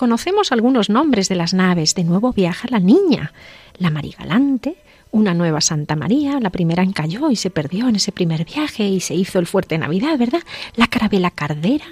Conocemos 0.00 0.50
algunos 0.50 0.88
nombres 0.88 1.28
de 1.28 1.34
las 1.34 1.52
naves. 1.52 1.94
De 1.94 2.04
nuevo 2.04 2.32
viaja 2.32 2.66
la 2.70 2.80
niña, 2.80 3.34
la 3.76 3.90
Marigalante, 3.90 4.76
una 5.10 5.34
nueva 5.34 5.60
Santa 5.60 5.94
María, 5.94 6.40
la 6.40 6.48
primera 6.48 6.82
encalló 6.82 7.30
y 7.30 7.36
se 7.36 7.50
perdió 7.50 7.86
en 7.86 7.96
ese 7.96 8.10
primer 8.10 8.46
viaje 8.46 8.84
y 8.84 9.00
se 9.00 9.14
hizo 9.14 9.38
el 9.38 9.46
fuerte 9.46 9.76
Navidad, 9.76 10.16
¿verdad? 10.16 10.40
La 10.74 10.86
carabela 10.86 11.30
Cardera 11.30 11.84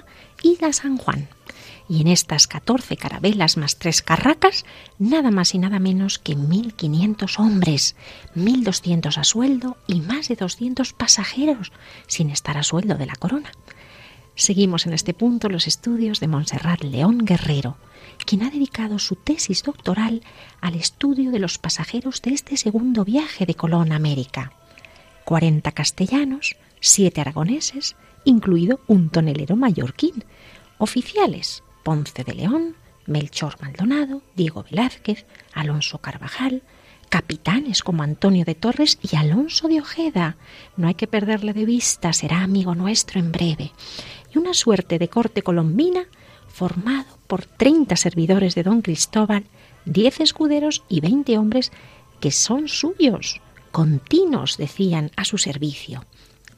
y 0.43 0.57
la 0.59 0.73
San 0.73 0.97
Juan. 0.97 1.29
Y 1.87 2.01
en 2.01 2.09
estas 2.09 2.47
14 2.47 2.97
carabelas 2.97 3.59
más 3.59 3.77
tres 3.77 4.01
carracas, 4.01 4.65
nada 4.99 5.31
más 5.31 5.55
y 5.55 5.59
nada 5.59 5.79
menos 5.79 6.19
que 6.19 6.35
1.500 6.35 7.39
hombres, 7.39 7.95
1.200 8.35 9.19
a 9.19 9.25
sueldo 9.25 9.77
y 9.87 10.01
más 10.01 10.29
de 10.29 10.37
200 10.37 10.95
pasajeros, 10.95 11.73
sin 12.07 12.31
estar 12.31 12.57
a 12.57 12.63
sueldo 12.63 12.95
de 12.95 13.05
la 13.05 13.17
corona. 13.17 13.53
Seguimos 14.35 14.87
en 14.87 14.95
este 14.95 15.13
punto 15.13 15.51
los 15.51 15.67
estudios 15.67 16.21
de 16.21 16.29
Montserrat 16.29 16.85
León 16.85 17.19
Guerrero, 17.27 17.77
quien 18.29 18.43
ha 18.43 18.51
dedicado 18.51 18.99
su 18.99 19.17
tesis 19.17 19.63
doctoral 19.63 20.21
al 20.61 20.75
estudio 20.75 21.31
de 21.31 21.39
los 21.39 21.57
pasajeros 21.57 22.21
de 22.21 22.35
este 22.35 22.59
segundo 22.59 23.03
viaje 23.03 23.47
de 23.47 23.55
Colón 23.55 23.91
a 23.91 23.97
América. 23.97 24.53
40 25.25 25.73
castellanos, 25.73 26.57
7 26.81 27.23
aragoneses, 27.23 27.97
incluido 28.27 28.81
un 28.87 29.09
tonelero 29.09 29.57
mallorquín, 29.57 30.25
oficiales 30.77 31.63
Ponce 31.83 32.23
de 32.23 32.35
León, 32.35 32.75
Melchor 33.07 33.57
Maldonado, 33.63 34.21
Diego 34.37 34.63
Velázquez, 34.63 35.25
Alonso 35.55 35.97
Carvajal, 35.97 36.63
capitanes 37.09 37.83
como 37.83 38.03
Antonio 38.03 38.45
de 38.45 38.55
Torres 38.55 38.99
y 39.11 39.17
Alonso 39.17 39.69
de 39.69 39.81
Ojeda. 39.81 40.37
No 40.77 40.89
hay 40.89 40.97
que 40.97 41.07
perderle 41.07 41.55
de 41.55 41.65
vista, 41.65 42.13
será 42.13 42.43
amigo 42.43 42.75
nuestro 42.75 43.21
en 43.21 43.33
breve. 43.33 43.73
Y 44.35 44.39
una 44.39 44.53
suerte 44.53 44.99
de 44.99 45.09
corte 45.09 45.41
colombina 45.41 46.05
formado 46.59 47.07
por 47.29 47.45
30 47.45 47.95
servidores 47.95 48.57
de 48.57 48.65
don 48.65 48.83
Cristóbal, 48.83 49.45
10 49.85 50.21
escuderos 50.21 50.83
y 50.89 50.99
20 51.01 51.39
hombres 51.39 51.71
que 52.19 52.33
son 52.33 52.67
suyos, 52.67 53.41
continuos, 53.71 54.57
decían, 54.57 55.13
a 55.15 55.25
su 55.25 55.39
servicio. 55.39 56.05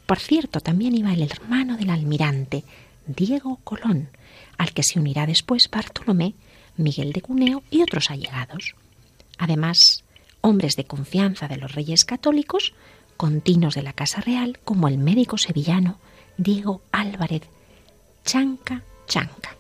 Por 0.07 0.19
cierto, 0.19 0.61
también 0.61 0.97
iba 0.97 1.13
el 1.13 1.21
hermano 1.21 1.77
del 1.77 1.91
almirante, 1.91 2.65
Diego 3.07 3.61
Colón, 3.63 4.09
al 4.57 4.73
que 4.73 4.83
se 4.83 4.99
unirá 4.99 5.27
después 5.27 5.69
Bartolomé, 5.71 6.33
Miguel 6.79 7.13
de 7.13 7.21
Cuneo 7.21 7.63
y 7.71 7.83
otros 7.83 8.11
allegados. 8.11 8.75
Además, 9.37 10.03
hombres 10.41 10.77
de 10.77 10.85
confianza 10.85 11.47
de 11.47 11.59
los 11.59 11.75
reyes 11.75 12.07
católicos, 12.07 12.73
continuos 13.19 13.75
de 13.75 13.83
la 13.83 13.93
Casa 13.93 14.23
Real, 14.23 14.59
como 14.65 14.89
el 14.89 14.97
médico 14.97 15.37
sevillano 15.37 15.99
Diego 16.39 16.81
Álvarez 16.91 17.43
Chanca 18.25 18.83
Chanca. 19.07 19.60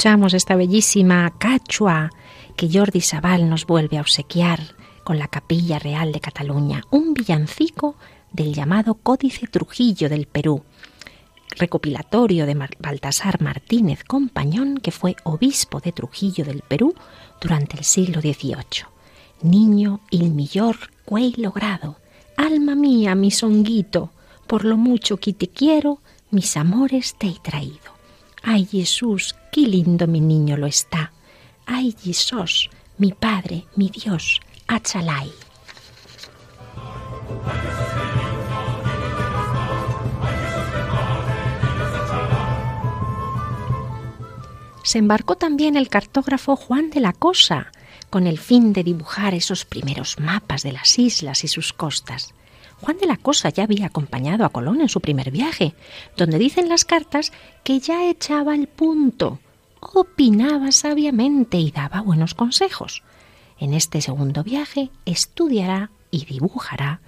Escuchamos 0.00 0.32
esta 0.32 0.56
bellísima 0.56 1.30
cachua 1.36 2.08
que 2.56 2.70
Jordi 2.72 3.02
Sabal 3.02 3.50
nos 3.50 3.66
vuelve 3.66 3.98
a 3.98 4.00
obsequiar 4.00 4.74
con 5.04 5.18
la 5.18 5.28
Capilla 5.28 5.78
Real 5.78 6.10
de 6.10 6.20
Cataluña, 6.20 6.84
un 6.90 7.12
villancico 7.12 7.96
del 8.32 8.54
llamado 8.54 8.94
Códice 8.94 9.46
Trujillo 9.46 10.08
del 10.08 10.24
Perú, 10.24 10.64
recopilatorio 11.50 12.46
de 12.46 12.54
Baltasar 12.78 13.42
Martínez 13.42 14.02
Compañón, 14.02 14.78
que 14.78 14.90
fue 14.90 15.16
obispo 15.24 15.80
de 15.80 15.92
Trujillo 15.92 16.46
del 16.46 16.62
Perú 16.62 16.94
durante 17.38 17.76
el 17.76 17.84
siglo 17.84 18.22
XVIII. 18.22 18.86
Niño 19.42 20.00
il 20.10 20.30
millor 20.30 20.78
cuey 21.04 21.34
logrado, 21.36 21.98
alma 22.38 22.74
mía, 22.74 23.14
mi 23.14 23.30
songuito, 23.30 24.12
por 24.46 24.64
lo 24.64 24.78
mucho 24.78 25.18
que 25.18 25.34
te 25.34 25.48
quiero, 25.48 26.00
mis 26.30 26.56
amores 26.56 27.16
te 27.18 27.26
he 27.26 27.38
traído. 27.42 27.99
Ay 28.42 28.66
Jesús, 28.66 29.34
qué 29.52 29.62
lindo 29.62 30.06
mi 30.06 30.20
niño 30.20 30.56
lo 30.56 30.66
está. 30.66 31.12
Ay 31.66 31.94
Jesús, 32.02 32.70
mi 32.98 33.12
Padre, 33.12 33.66
mi 33.76 33.88
Dios, 33.90 34.40
achalay. 34.66 35.30
Se 44.82 44.98
embarcó 44.98 45.36
también 45.36 45.76
el 45.76 45.88
cartógrafo 45.88 46.56
Juan 46.56 46.90
de 46.90 46.98
la 46.98 47.12
Cosa, 47.12 47.70
con 48.08 48.26
el 48.26 48.38
fin 48.38 48.72
de 48.72 48.82
dibujar 48.82 49.34
esos 49.34 49.64
primeros 49.64 50.18
mapas 50.18 50.64
de 50.64 50.72
las 50.72 50.98
islas 50.98 51.44
y 51.44 51.48
sus 51.48 51.72
costas. 51.72 52.34
Juan 52.80 52.96
de 52.98 53.06
la 53.06 53.16
Cosa 53.16 53.50
ya 53.50 53.64
había 53.64 53.86
acompañado 53.86 54.44
a 54.44 54.48
Colón 54.48 54.80
en 54.80 54.88
su 54.88 55.00
primer 55.00 55.30
viaje, 55.30 55.74
donde 56.16 56.38
dicen 56.38 56.68
las 56.68 56.84
cartas 56.84 57.32
que 57.62 57.78
ya 57.78 58.08
echaba 58.08 58.54
el 58.54 58.68
punto, 58.68 59.38
opinaba 59.80 60.72
sabiamente 60.72 61.58
y 61.58 61.70
daba 61.70 62.00
buenos 62.00 62.34
consejos. 62.34 63.02
En 63.58 63.74
este 63.74 64.00
segundo 64.00 64.42
viaje 64.42 64.90
estudiará 65.04 65.90
y 66.10 66.24
dibujará 66.24 67.00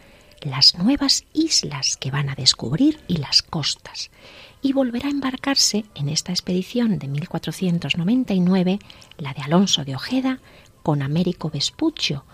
las 0.43 0.77
nuevas 0.77 1.25
islas 1.33 1.97
que 1.97 2.11
van 2.11 2.29
a 2.29 2.35
descubrir 2.35 3.01
y 3.09 3.19
las 3.19 3.43
costas, 3.43 4.11
y 4.61 4.73
volverá 4.73 5.09
a 5.09 5.13
embarcarse 5.13 5.85
en 5.95 6.09
esta 6.09 6.33
expedición 6.33 6.99
de 6.99 7.09
1499, 7.09 8.79
la 9.19 9.33
de 9.35 9.43
Alonso 9.43 9.85
de 9.85 9.95
Ojeda, 9.95 10.41
con 10.83 11.03
Américo 11.03 11.49
Vespuccio, 11.49 12.25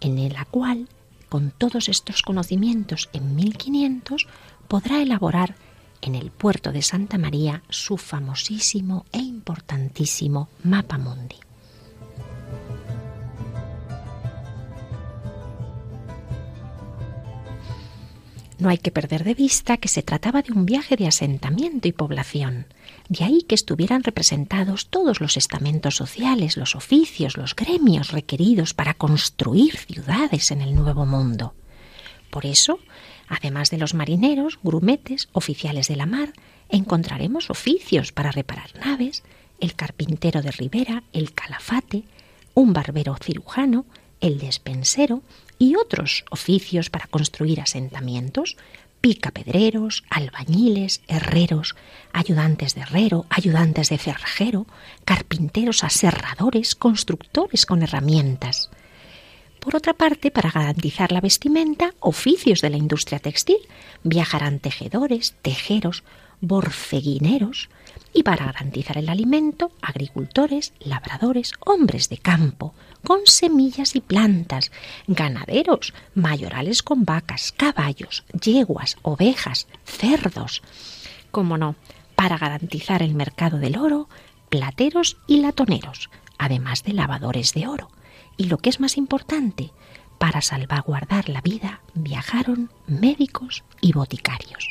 en 0.00 0.32
la 0.32 0.44
cual 0.44 0.88
con 1.28 1.50
todos 1.50 1.88
estos 1.88 2.22
conocimientos 2.22 3.10
en 3.12 3.34
1500 3.34 4.26
podrá 4.68 5.02
elaborar 5.02 5.54
en 6.00 6.14
el 6.14 6.30
puerto 6.30 6.72
de 6.72 6.82
Santa 6.82 7.18
María 7.18 7.62
su 7.68 7.96
famosísimo 7.96 9.06
e 9.12 9.18
importantísimo 9.18 10.48
Mapa 10.62 10.98
Mundi. 10.98 11.36
No 18.58 18.68
hay 18.68 18.78
que 18.78 18.90
perder 18.90 19.24
de 19.24 19.34
vista 19.34 19.76
que 19.76 19.88
se 19.88 20.02
trataba 20.02 20.42
de 20.42 20.52
un 20.52 20.64
viaje 20.64 20.96
de 20.96 21.06
asentamiento 21.06 21.88
y 21.88 21.92
población. 21.92 22.66
De 23.08 23.24
ahí 23.24 23.42
que 23.42 23.54
estuvieran 23.54 24.02
representados 24.02 24.88
todos 24.88 25.20
los 25.20 25.36
estamentos 25.36 25.96
sociales, 25.96 26.56
los 26.56 26.74
oficios, 26.74 27.36
los 27.36 27.54
gremios 27.54 28.12
requeridos 28.12 28.72
para 28.72 28.94
construir 28.94 29.76
ciudades 29.76 30.50
en 30.50 30.62
el 30.62 30.74
Nuevo 30.74 31.04
Mundo. 31.04 31.54
Por 32.30 32.46
eso, 32.46 32.78
además 33.28 33.70
de 33.70 33.78
los 33.78 33.94
marineros, 33.94 34.58
grumetes, 34.62 35.28
oficiales 35.32 35.88
de 35.88 35.96
la 35.96 36.06
mar, 36.06 36.32
encontraremos 36.70 37.50
oficios 37.50 38.10
para 38.10 38.32
reparar 38.32 38.70
naves, 38.78 39.22
el 39.60 39.74
carpintero 39.74 40.40
de 40.40 40.50
ribera, 40.50 41.04
el 41.12 41.32
calafate, 41.34 42.04
un 42.54 42.72
barbero 42.72 43.16
cirujano, 43.22 43.84
el 44.20 44.38
despensero, 44.38 45.22
y 45.58 45.76
otros 45.76 46.24
oficios 46.30 46.90
para 46.90 47.06
construir 47.06 47.60
asentamientos, 47.60 48.56
picapedreros, 49.04 50.02
albañiles, 50.08 51.02
herreros, 51.08 51.76
ayudantes 52.14 52.74
de 52.74 52.80
herrero, 52.80 53.26
ayudantes 53.28 53.90
de 53.90 53.98
cerrajero, 53.98 54.66
carpinteros 55.04 55.84
aserradores, 55.84 56.74
constructores 56.74 57.66
con 57.66 57.82
herramientas. 57.82 58.70
Por 59.60 59.76
otra 59.76 59.92
parte, 59.92 60.30
para 60.30 60.50
garantizar 60.50 61.12
la 61.12 61.20
vestimenta, 61.20 61.92
oficios 62.00 62.62
de 62.62 62.70
la 62.70 62.78
industria 62.78 63.18
textil, 63.18 63.58
viajarán 64.04 64.58
tejedores, 64.58 65.34
tejeros, 65.42 66.02
borceguineros, 66.40 67.68
y 68.14 68.22
para 68.22 68.46
garantizar 68.46 68.96
el 68.96 69.10
alimento, 69.10 69.70
agricultores, 69.82 70.72
labradores, 70.80 71.52
hombres 71.60 72.08
de 72.08 72.16
campo, 72.16 72.72
con 73.04 73.20
semillas 73.26 73.94
y 73.94 74.00
plantas, 74.00 74.72
ganaderos, 75.06 75.94
mayorales 76.14 76.82
con 76.82 77.04
vacas, 77.04 77.52
caballos, 77.52 78.24
yeguas, 78.40 78.96
ovejas, 79.02 79.68
cerdos. 79.84 80.62
Como 81.30 81.56
no, 81.58 81.76
para 82.16 82.38
garantizar 82.38 83.02
el 83.02 83.14
mercado 83.14 83.58
del 83.58 83.76
oro, 83.76 84.08
plateros 84.48 85.18
y 85.26 85.40
latoneros, 85.40 86.10
además 86.38 86.82
de 86.82 86.94
lavadores 86.94 87.52
de 87.54 87.68
oro. 87.68 87.90
Y 88.36 88.44
lo 88.44 88.58
que 88.58 88.70
es 88.70 88.80
más 88.80 88.96
importante, 88.96 89.70
para 90.18 90.40
salvaguardar 90.40 91.28
la 91.28 91.40
vida 91.40 91.80
viajaron 91.94 92.70
médicos 92.86 93.64
y 93.80 93.92
boticarios. 93.92 94.68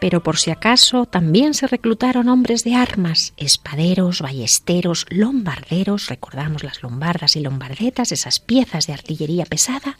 Pero 0.00 0.22
por 0.22 0.38
si 0.38 0.50
acaso 0.50 1.06
también 1.06 1.54
se 1.54 1.66
reclutaron 1.66 2.28
hombres 2.28 2.62
de 2.62 2.74
armas, 2.74 3.32
espaderos, 3.36 4.20
ballesteros, 4.20 5.06
lombarderos, 5.10 6.08
recordamos 6.08 6.62
las 6.62 6.82
lombardas 6.82 7.34
y 7.36 7.40
lombardetas, 7.40 8.12
esas 8.12 8.38
piezas 8.38 8.86
de 8.86 8.92
artillería 8.92 9.44
pesada, 9.44 9.98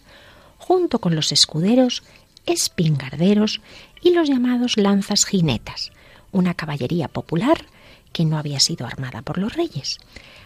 junto 0.57 1.01
con 1.01 1.17
los 1.17 1.33
escuderos, 1.33 2.05
espingarderos 2.47 3.61
y 4.03 4.13
los 4.13 4.29
llamados 4.29 4.77
lanzas 4.77 5.25
jinetas, 5.25 5.91
una 6.31 6.55
caballería 6.55 7.09
popular 7.09 7.67
que 8.13 8.25
no 8.25 8.39
había 8.39 8.61
sido 8.61 8.87
armada 8.87 9.23
por 9.23 9.39
los 9.39 9.55
reyes. 9.55 9.99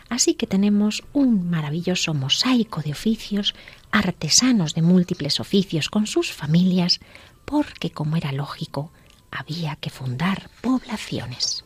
Así 0.09 0.35
que 0.35 0.47
tenemos 0.47 1.05
un 1.13 1.49
maravilloso 1.49 2.13
mosaico 2.15 2.83
de 2.83 2.93
oficios, 2.93 3.55
artesanos 3.91 4.75
de 4.75 4.83
múltiples 4.83 5.41
oficios 5.41 5.89
con 5.89 6.07
sus 6.07 6.33
familias, 6.33 7.01
porque, 7.45 7.91
como 7.91 8.17
era 8.17 8.33
lógico, 8.33 8.93
había 9.33 9.77
que 9.77 9.91
fundar 9.91 10.49
poblaciones. 10.61 11.65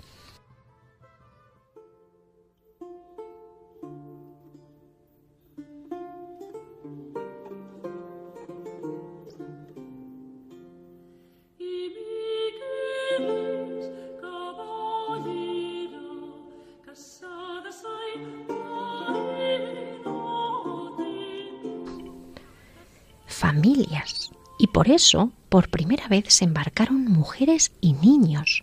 Familias. 23.26 24.30
Y 24.58 24.68
por 24.68 24.88
eso 24.88 25.30
por 25.56 25.70
primera 25.70 26.06
vez, 26.08 26.26
se 26.28 26.44
embarcaron 26.44 27.06
mujeres 27.06 27.72
y 27.80 27.94
niños. 27.94 28.62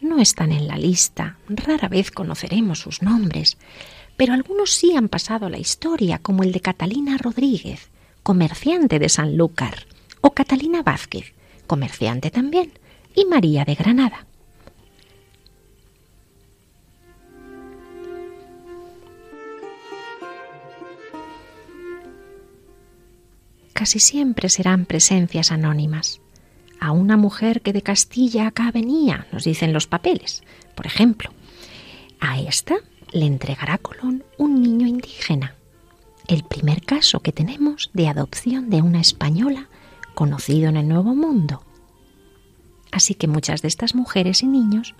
No 0.00 0.20
están 0.20 0.52
en 0.52 0.68
la 0.68 0.78
lista, 0.78 1.38
rara 1.48 1.88
vez 1.88 2.12
conoceremos 2.12 2.78
sus 2.78 3.02
nombres, 3.02 3.58
pero 4.16 4.32
algunos 4.32 4.70
sí 4.70 4.94
han 4.94 5.08
pasado 5.08 5.46
a 5.46 5.50
la 5.50 5.58
historia, 5.58 6.20
como 6.20 6.44
el 6.44 6.52
de 6.52 6.60
Catalina 6.60 7.18
Rodríguez, 7.18 7.90
comerciante 8.22 9.00
de 9.00 9.08
Sanlúcar, 9.08 9.88
o 10.20 10.30
Catalina 10.30 10.84
Vázquez, 10.84 11.34
comerciante 11.66 12.30
también, 12.30 12.74
y 13.16 13.24
María 13.24 13.64
de 13.64 13.74
Granada. 13.74 14.28
Casi 23.80 23.98
siempre 23.98 24.50
serán 24.50 24.84
presencias 24.84 25.50
anónimas. 25.50 26.20
A 26.80 26.92
una 26.92 27.16
mujer 27.16 27.62
que 27.62 27.72
de 27.72 27.80
Castilla 27.80 28.46
acá 28.46 28.70
venía, 28.70 29.26
nos 29.32 29.44
dicen 29.44 29.72
los 29.72 29.86
papeles. 29.86 30.42
Por 30.74 30.86
ejemplo, 30.86 31.30
a 32.20 32.38
esta 32.38 32.74
le 33.10 33.24
entregará 33.24 33.78
Colón 33.78 34.22
un 34.36 34.60
niño 34.60 34.86
indígena. 34.86 35.54
El 36.28 36.44
primer 36.44 36.82
caso 36.82 37.20
que 37.20 37.32
tenemos 37.32 37.88
de 37.94 38.08
adopción 38.08 38.68
de 38.68 38.82
una 38.82 39.00
española 39.00 39.70
conocido 40.14 40.68
en 40.68 40.76
el 40.76 40.86
Nuevo 40.86 41.14
Mundo. 41.14 41.62
Así 42.92 43.14
que 43.14 43.28
muchas 43.28 43.62
de 43.62 43.68
estas 43.68 43.94
mujeres 43.94 44.42
y 44.42 44.46
niños 44.46 44.94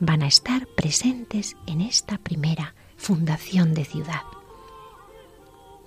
van 0.00 0.22
a 0.22 0.26
estar 0.26 0.66
presentes 0.68 1.54
en 1.66 1.82
esta 1.82 2.16
primera 2.16 2.74
fundación 2.96 3.74
de 3.74 3.84
ciudad, 3.84 4.22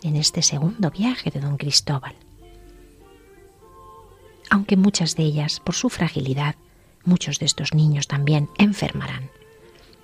en 0.03 0.15
este 0.15 0.43
segundo 0.43 0.91
viaje 0.91 1.31
de 1.31 1.39
don 1.39 1.57
Cristóbal 1.57 2.13
aunque 4.49 4.77
muchas 4.77 5.15
de 5.15 5.23
ellas, 5.23 5.61
por 5.63 5.75
su 5.75 5.89
fragilidad, 5.89 6.55
muchos 7.03 7.39
de 7.39 7.45
estos 7.45 7.73
niños 7.73 8.07
también 8.07 8.49
enfermarán. 8.57 9.29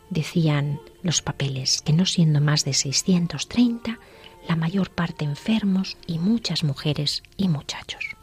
Decían 0.10 0.80
los 1.04 1.22
papeles 1.22 1.82
que 1.82 1.94
no 1.94 2.06
siendo 2.06 2.42
más 2.42 2.66
de 2.66 2.74
630, 2.74 4.00
la 4.48 4.56
mayor 4.56 4.90
parte 4.90 5.26
enfermos 5.26 5.98
y 6.08 6.20
muchas 6.20 6.64
mujeres 6.64 7.24
y 7.38 7.48
muchachos. 7.48 8.16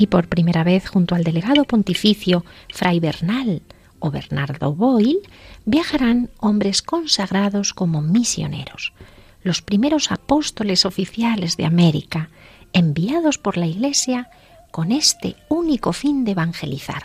Y 0.00 0.06
por 0.06 0.28
primera 0.28 0.64
vez 0.64 0.88
junto 0.88 1.14
al 1.14 1.24
delegado 1.24 1.64
pontificio 1.64 2.42
Fray 2.72 3.00
Bernal 3.00 3.60
o 3.98 4.10
Bernardo 4.10 4.72
Boyle 4.72 5.20
viajarán 5.66 6.30
hombres 6.38 6.80
consagrados 6.80 7.74
como 7.74 8.00
misioneros, 8.00 8.94
los 9.42 9.60
primeros 9.60 10.10
apóstoles 10.10 10.86
oficiales 10.86 11.58
de 11.58 11.66
América, 11.66 12.30
enviados 12.72 13.36
por 13.36 13.58
la 13.58 13.66
Iglesia 13.66 14.30
con 14.70 14.90
este 14.90 15.36
único 15.50 15.92
fin 15.92 16.24
de 16.24 16.30
evangelizar, 16.30 17.02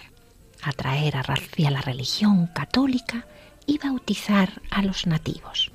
atraer 0.64 1.18
hacia 1.18 1.72
la 1.72 1.82
religión 1.82 2.48
católica 2.48 3.28
y 3.66 3.78
bautizar 3.78 4.62
a 4.72 4.84
los 4.84 5.06
nativos. 5.06 5.75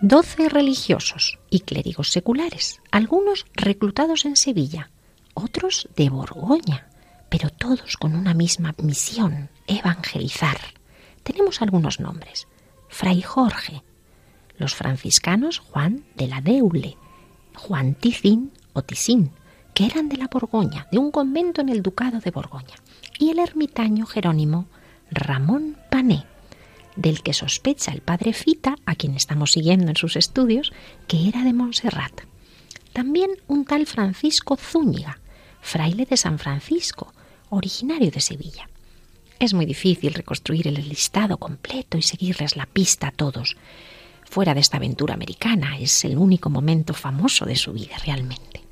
Doce 0.00 0.48
religiosos 0.48 1.38
y 1.50 1.60
clérigos 1.60 2.10
seculares, 2.10 2.80
algunos 2.90 3.46
reclutados 3.54 4.24
en 4.24 4.36
Sevilla, 4.36 4.90
otros 5.34 5.88
de 5.94 6.08
Borgoña, 6.08 6.88
pero 7.28 7.50
todos 7.50 7.96
con 7.96 8.14
una 8.14 8.34
misma 8.34 8.74
misión, 8.78 9.50
evangelizar. 9.66 10.58
Tenemos 11.22 11.60
algunos 11.60 12.00
nombres. 12.00 12.48
Fray 12.88 13.22
Jorge, 13.22 13.82
los 14.56 14.74
franciscanos 14.74 15.58
Juan 15.58 16.04
de 16.16 16.26
la 16.26 16.40
Deule, 16.40 16.96
Juan 17.54 17.94
Ticín 17.94 18.52
o 18.72 18.82
Tisín, 18.82 19.32
que 19.74 19.86
eran 19.86 20.08
de 20.08 20.16
la 20.16 20.28
Borgoña, 20.28 20.88
de 20.90 20.98
un 20.98 21.10
convento 21.10 21.60
en 21.60 21.68
el 21.68 21.82
Ducado 21.82 22.20
de 22.20 22.30
Borgoña, 22.30 22.74
y 23.18 23.30
el 23.30 23.38
ermitaño 23.38 24.06
Jerónimo 24.06 24.66
Ramón 25.10 25.76
Pané, 25.90 26.24
del 26.96 27.22
que 27.22 27.32
sospecha 27.32 27.92
el 27.92 28.00
padre 28.00 28.32
Fita, 28.32 28.76
a 28.86 28.94
quien 28.94 29.14
estamos 29.14 29.52
siguiendo 29.52 29.88
en 29.88 29.96
sus 29.96 30.16
estudios, 30.16 30.72
que 31.06 31.28
era 31.28 31.44
de 31.44 31.52
Montserrat. 31.52 32.22
También 32.92 33.30
un 33.46 33.64
tal 33.64 33.86
Francisco 33.86 34.56
Zúñiga, 34.56 35.20
fraile 35.60 36.06
de 36.06 36.16
San 36.16 36.38
Francisco, 36.38 37.12
originario 37.48 38.10
de 38.10 38.20
Sevilla. 38.20 38.68
Es 39.38 39.54
muy 39.54 39.64
difícil 39.64 40.12
reconstruir 40.12 40.68
el 40.68 40.74
listado 40.74 41.38
completo 41.38 41.96
y 41.96 42.02
seguirles 42.02 42.56
la 42.56 42.66
pista 42.66 43.08
a 43.08 43.12
todos. 43.12 43.56
Fuera 44.28 44.54
de 44.54 44.60
esta 44.60 44.76
aventura 44.76 45.14
americana 45.14 45.78
es 45.78 46.04
el 46.04 46.18
único 46.18 46.50
momento 46.50 46.94
famoso 46.94 47.46
de 47.46 47.56
su 47.56 47.72
vida 47.72 47.96
realmente. 48.04 48.69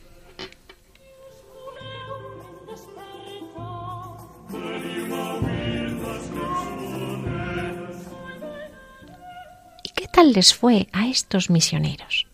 Les 10.23 10.55
fue 10.55 10.89
a 10.93 11.09
estos 11.09 11.51
misioneros? 11.51 12.27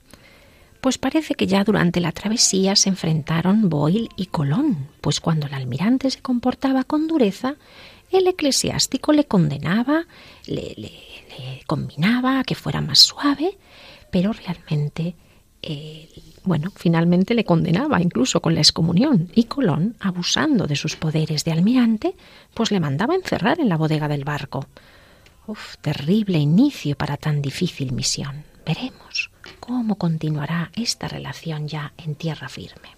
Pues 0.80 0.98
parece 0.98 1.34
que 1.34 1.46
ya 1.46 1.64
durante 1.64 2.00
la 2.00 2.12
travesía 2.12 2.76
se 2.76 2.90
enfrentaron 2.90 3.70
Boyle 3.70 4.08
y 4.16 4.26
Colón, 4.26 4.88
pues 5.00 5.20
cuando 5.20 5.46
el 5.46 5.54
almirante 5.54 6.10
se 6.10 6.20
comportaba 6.20 6.84
con 6.84 7.08
dureza, 7.08 7.54
el 8.10 8.26
eclesiástico 8.26 9.12
le 9.12 9.24
condenaba, 9.24 10.04
le, 10.46 10.92
combinaba 11.66 12.38
a 12.38 12.44
que 12.44 12.54
fuera 12.54 12.82
más 12.82 12.98
suave, 12.98 13.56
pero 14.10 14.32
realmente, 14.32 15.14
eh, 15.62 16.10
bueno, 16.44 16.70
finalmente 16.76 17.34
le 17.34 17.44
condenaba 17.44 18.02
incluso 18.02 18.40
con 18.40 18.54
la 18.54 18.60
excomunión 18.60 19.30
y 19.34 19.44
Colón, 19.44 19.96
abusando 20.00 20.66
de 20.66 20.76
sus 20.76 20.96
poderes 20.96 21.44
de 21.44 21.52
almirante, 21.52 22.14
pues 22.52 22.70
le 22.70 22.80
mandaba 22.80 23.14
encerrar 23.14 23.58
en 23.58 23.70
la 23.70 23.78
bodega 23.78 24.06
del 24.06 24.24
barco. 24.24 24.66
Uf, 25.46 25.76
terrible 25.82 26.38
inicio 26.38 26.96
para 26.96 27.18
tan 27.18 27.42
difícil 27.42 27.92
misión. 27.92 28.44
Veremos 28.64 29.30
cómo 29.60 29.96
continuará 29.96 30.70
esta 30.74 31.06
relación 31.06 31.68
ya 31.68 31.92
en 31.98 32.14
tierra 32.14 32.48
firme. 32.48 32.88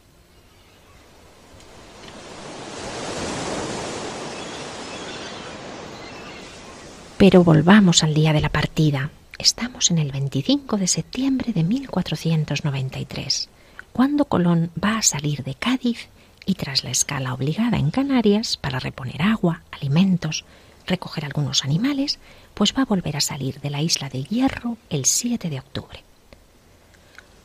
Pero 7.18 7.42
volvamos 7.42 8.04
al 8.04 8.14
día 8.14 8.32
de 8.32 8.40
la 8.40 8.50
partida. 8.50 9.10
Estamos 9.38 9.90
en 9.90 9.98
el 9.98 10.12
25 10.12 10.76
de 10.76 10.86
septiembre 10.86 11.52
de 11.52 11.64
1493, 11.64 13.48
cuando 13.92 14.26
Colón 14.26 14.70
va 14.82 14.98
a 14.98 15.02
salir 15.02 15.42
de 15.42 15.54
Cádiz 15.54 16.08
y 16.44 16.54
tras 16.54 16.84
la 16.84 16.90
escala 16.90 17.34
obligada 17.34 17.78
en 17.78 17.90
Canarias 17.90 18.56
para 18.56 18.78
reponer 18.78 19.22
agua, 19.22 19.62
alimentos, 19.72 20.44
recoger 20.86 21.24
algunos 21.24 21.64
animales, 21.64 22.18
pues 22.54 22.74
va 22.76 22.82
a 22.82 22.86
volver 22.86 23.16
a 23.16 23.20
salir 23.20 23.60
de 23.60 23.70
la 23.70 23.82
isla 23.82 24.08
de 24.08 24.24
Hierro 24.24 24.76
el 24.90 25.04
7 25.04 25.50
de 25.50 25.58
octubre. 25.58 26.02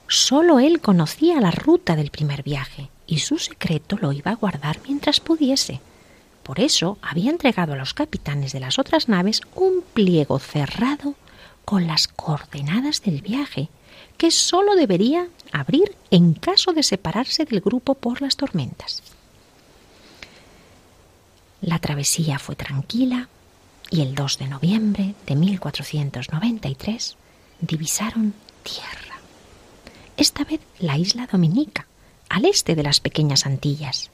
Solo 0.07 0.59
él 0.59 0.81
conocía 0.81 1.39
la 1.39 1.51
ruta 1.51 1.95
del 1.95 2.11
primer 2.11 2.43
viaje 2.43 2.89
y 3.07 3.19
su 3.19 3.37
secreto 3.37 3.97
lo 4.01 4.11
iba 4.11 4.31
a 4.31 4.35
guardar 4.35 4.79
mientras 4.85 5.19
pudiese. 5.19 5.79
Por 6.43 6.59
eso 6.59 6.97
había 7.01 7.31
entregado 7.31 7.73
a 7.73 7.77
los 7.77 7.93
capitanes 7.93 8.51
de 8.51 8.59
las 8.59 8.79
otras 8.79 9.07
naves 9.07 9.41
un 9.55 9.83
pliego 9.93 10.39
cerrado 10.39 11.15
con 11.65 11.87
las 11.87 12.07
coordenadas 12.07 13.01
del 13.03 13.21
viaje, 13.21 13.69
que 14.17 14.31
sólo 14.31 14.75
debería 14.75 15.27
abrir 15.51 15.95
en 16.09 16.33
caso 16.33 16.73
de 16.73 16.83
separarse 16.83 17.45
del 17.45 17.61
grupo 17.61 17.95
por 17.95 18.21
las 18.21 18.35
tormentas. 18.35 19.03
La 21.61 21.77
travesía 21.77 22.39
fue 22.39 22.55
tranquila 22.55 23.29
y 23.91 24.01
el 24.01 24.15
2 24.15 24.39
de 24.39 24.47
noviembre 24.47 25.13
de 25.27 25.35
1493 25.35 27.17
divisaron 27.59 28.33
tierra. 28.63 29.19
Esta 30.17 30.43
vez 30.43 30.59
la 30.79 30.97
isla 30.97 31.27
Dominica, 31.31 31.85
al 32.29 32.45
este 32.45 32.75
de 32.75 32.83
las 32.83 32.99
pequeñas 32.99 33.45
Antillas. 33.45 34.09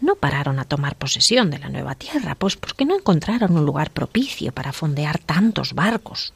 No 0.00 0.16
pararon 0.16 0.58
a 0.58 0.64
tomar 0.64 0.96
posesión 0.96 1.50
de 1.50 1.58
la 1.58 1.70
nueva 1.70 1.94
tierra, 1.94 2.34
pues 2.34 2.56
porque 2.56 2.84
no 2.84 2.96
encontraron 2.96 3.56
un 3.56 3.64
lugar 3.64 3.90
propicio 3.90 4.52
para 4.52 4.72
fondear 4.72 5.18
tantos 5.18 5.72
barcos. 5.72 6.34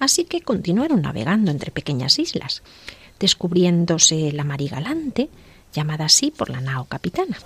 Así 0.00 0.24
que 0.24 0.42
continuaron 0.42 1.02
navegando 1.02 1.50
entre 1.50 1.70
pequeñas 1.70 2.18
islas, 2.18 2.62
descubriéndose 3.20 4.32
la 4.32 4.44
Marigalante, 4.44 5.30
llamada 5.72 6.06
así 6.06 6.30
por 6.30 6.50
la 6.50 6.60
nao 6.60 6.86
capitana. 6.86 7.38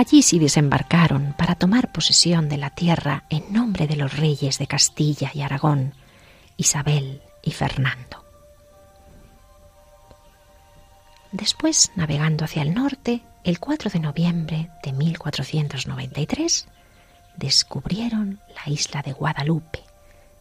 Allí 0.00 0.22
sí 0.22 0.38
desembarcaron 0.38 1.34
para 1.36 1.56
tomar 1.56 1.92
posesión 1.92 2.48
de 2.48 2.56
la 2.56 2.70
tierra 2.70 3.24
en 3.28 3.52
nombre 3.52 3.86
de 3.86 3.96
los 3.96 4.16
reyes 4.16 4.56
de 4.56 4.66
Castilla 4.66 5.30
y 5.34 5.42
Aragón, 5.42 5.92
Isabel 6.56 7.20
y 7.42 7.50
Fernando. 7.50 8.24
Después, 11.32 11.92
navegando 11.96 12.46
hacia 12.46 12.62
el 12.62 12.72
norte, 12.72 13.20
el 13.44 13.60
4 13.60 13.90
de 13.90 14.00
noviembre 14.00 14.70
de 14.82 14.94
1493, 14.94 16.66
descubrieron 17.36 18.40
la 18.56 18.72
isla 18.72 19.02
de 19.02 19.12
Guadalupe, 19.12 19.84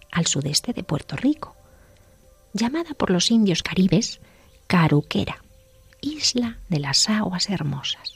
al 0.10 0.26
sudeste 0.26 0.72
de 0.72 0.86
Puerto 0.86 1.18
Rico, 1.18 1.58
llamada 2.54 2.94
por 2.94 3.10
los 3.10 3.30
indios 3.30 3.62
caribes 3.62 4.22
Caruquera, 4.68 5.44
isla 6.00 6.60
de 6.70 6.80
las 6.80 7.10
aguas 7.10 7.50
hermosas. 7.50 8.09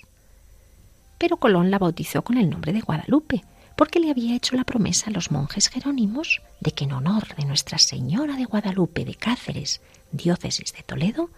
Pero 1.24 1.38
Colón 1.38 1.72
la 1.72 1.80
bautizó 1.80 2.22
con 2.22 2.38
el 2.38 2.50
nombre 2.50 2.74
de 2.74 2.82
Guadalupe, 2.82 3.46
porque 3.78 4.02
le 4.02 4.12
había 4.12 4.36
hecho 4.36 4.58
la 4.58 4.66
promesa 4.66 5.06
a 5.08 5.14
los 5.14 5.32
monjes 5.32 5.70
jerónimos 5.70 6.42
de 6.60 6.74
que 6.74 6.84
en 6.84 6.92
honor 6.92 7.34
de 7.38 7.46
Nuestra 7.46 7.78
Señora 7.78 8.36
de 8.36 8.44
Guadalupe 8.44 9.06
de 9.06 9.16
Cáceres, 9.16 9.80
diócesis 10.12 10.74
de 10.74 10.84
Toledo, 10.84 11.30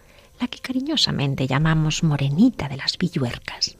la 0.42 0.48
que 0.48 0.58
cariñosamente 0.58 1.46
llamamos 1.46 2.02
Morenita 2.02 2.68
de 2.68 2.78
las 2.78 2.98
Villuercas, 2.98 3.78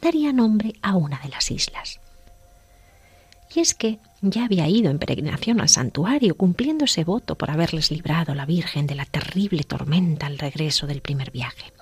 daría 0.00 0.32
nombre 0.32 0.72
a 0.80 0.96
una 0.96 1.18
de 1.18 1.28
las 1.28 1.50
islas. 1.50 2.00
Y 3.54 3.60
es 3.60 3.74
que 3.74 3.98
ya 4.22 4.46
había 4.46 4.66
ido 4.68 4.90
en 4.90 4.98
peregrinación 4.98 5.60
al 5.60 5.68
santuario 5.68 6.34
cumpliendo 6.34 6.86
ese 6.86 7.04
voto 7.04 7.34
por 7.36 7.50
haberles 7.50 7.90
librado 7.90 8.34
la 8.34 8.46
Virgen 8.46 8.86
de 8.86 8.94
la 8.94 9.04
terrible 9.04 9.64
tormenta 9.64 10.28
al 10.28 10.38
regreso 10.38 10.86
del 10.86 11.02
primer 11.02 11.30
viaje. 11.30 11.74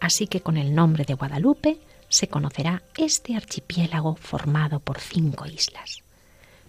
Así 0.00 0.28
que 0.28 0.42
con 0.42 0.56
el 0.56 0.76
nombre 0.76 1.04
de 1.04 1.14
Guadalupe 1.14 1.80
se 2.10 2.28
conocerá 2.28 2.82
este 2.98 3.36
archipiélago 3.36 4.16
formado 4.16 4.80
por 4.80 5.00
cinco 5.00 5.46
islas. 5.46 6.02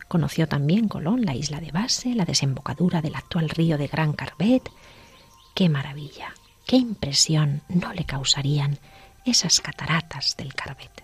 Conoció 0.08 0.48
también 0.48 0.88
Colón 0.88 1.26
la 1.26 1.36
isla 1.36 1.60
de 1.60 1.72
Base, 1.72 2.14
la 2.16 2.26
desembocadura 2.26 3.02
del 3.02 3.16
actual 3.16 3.50
río 3.50 3.78
de 3.78 3.88
Gran 3.88 4.14
Carbet. 4.14 4.70
¡Qué 5.56 5.68
maravilla! 5.68 6.34
¡Qué 6.68 6.76
impresión 6.76 7.64
no 7.70 7.92
le 7.92 8.06
causarían 8.06 8.78
esas 9.26 9.60
cataratas 9.62 10.38
del 10.38 10.54
Carbet! 10.54 11.04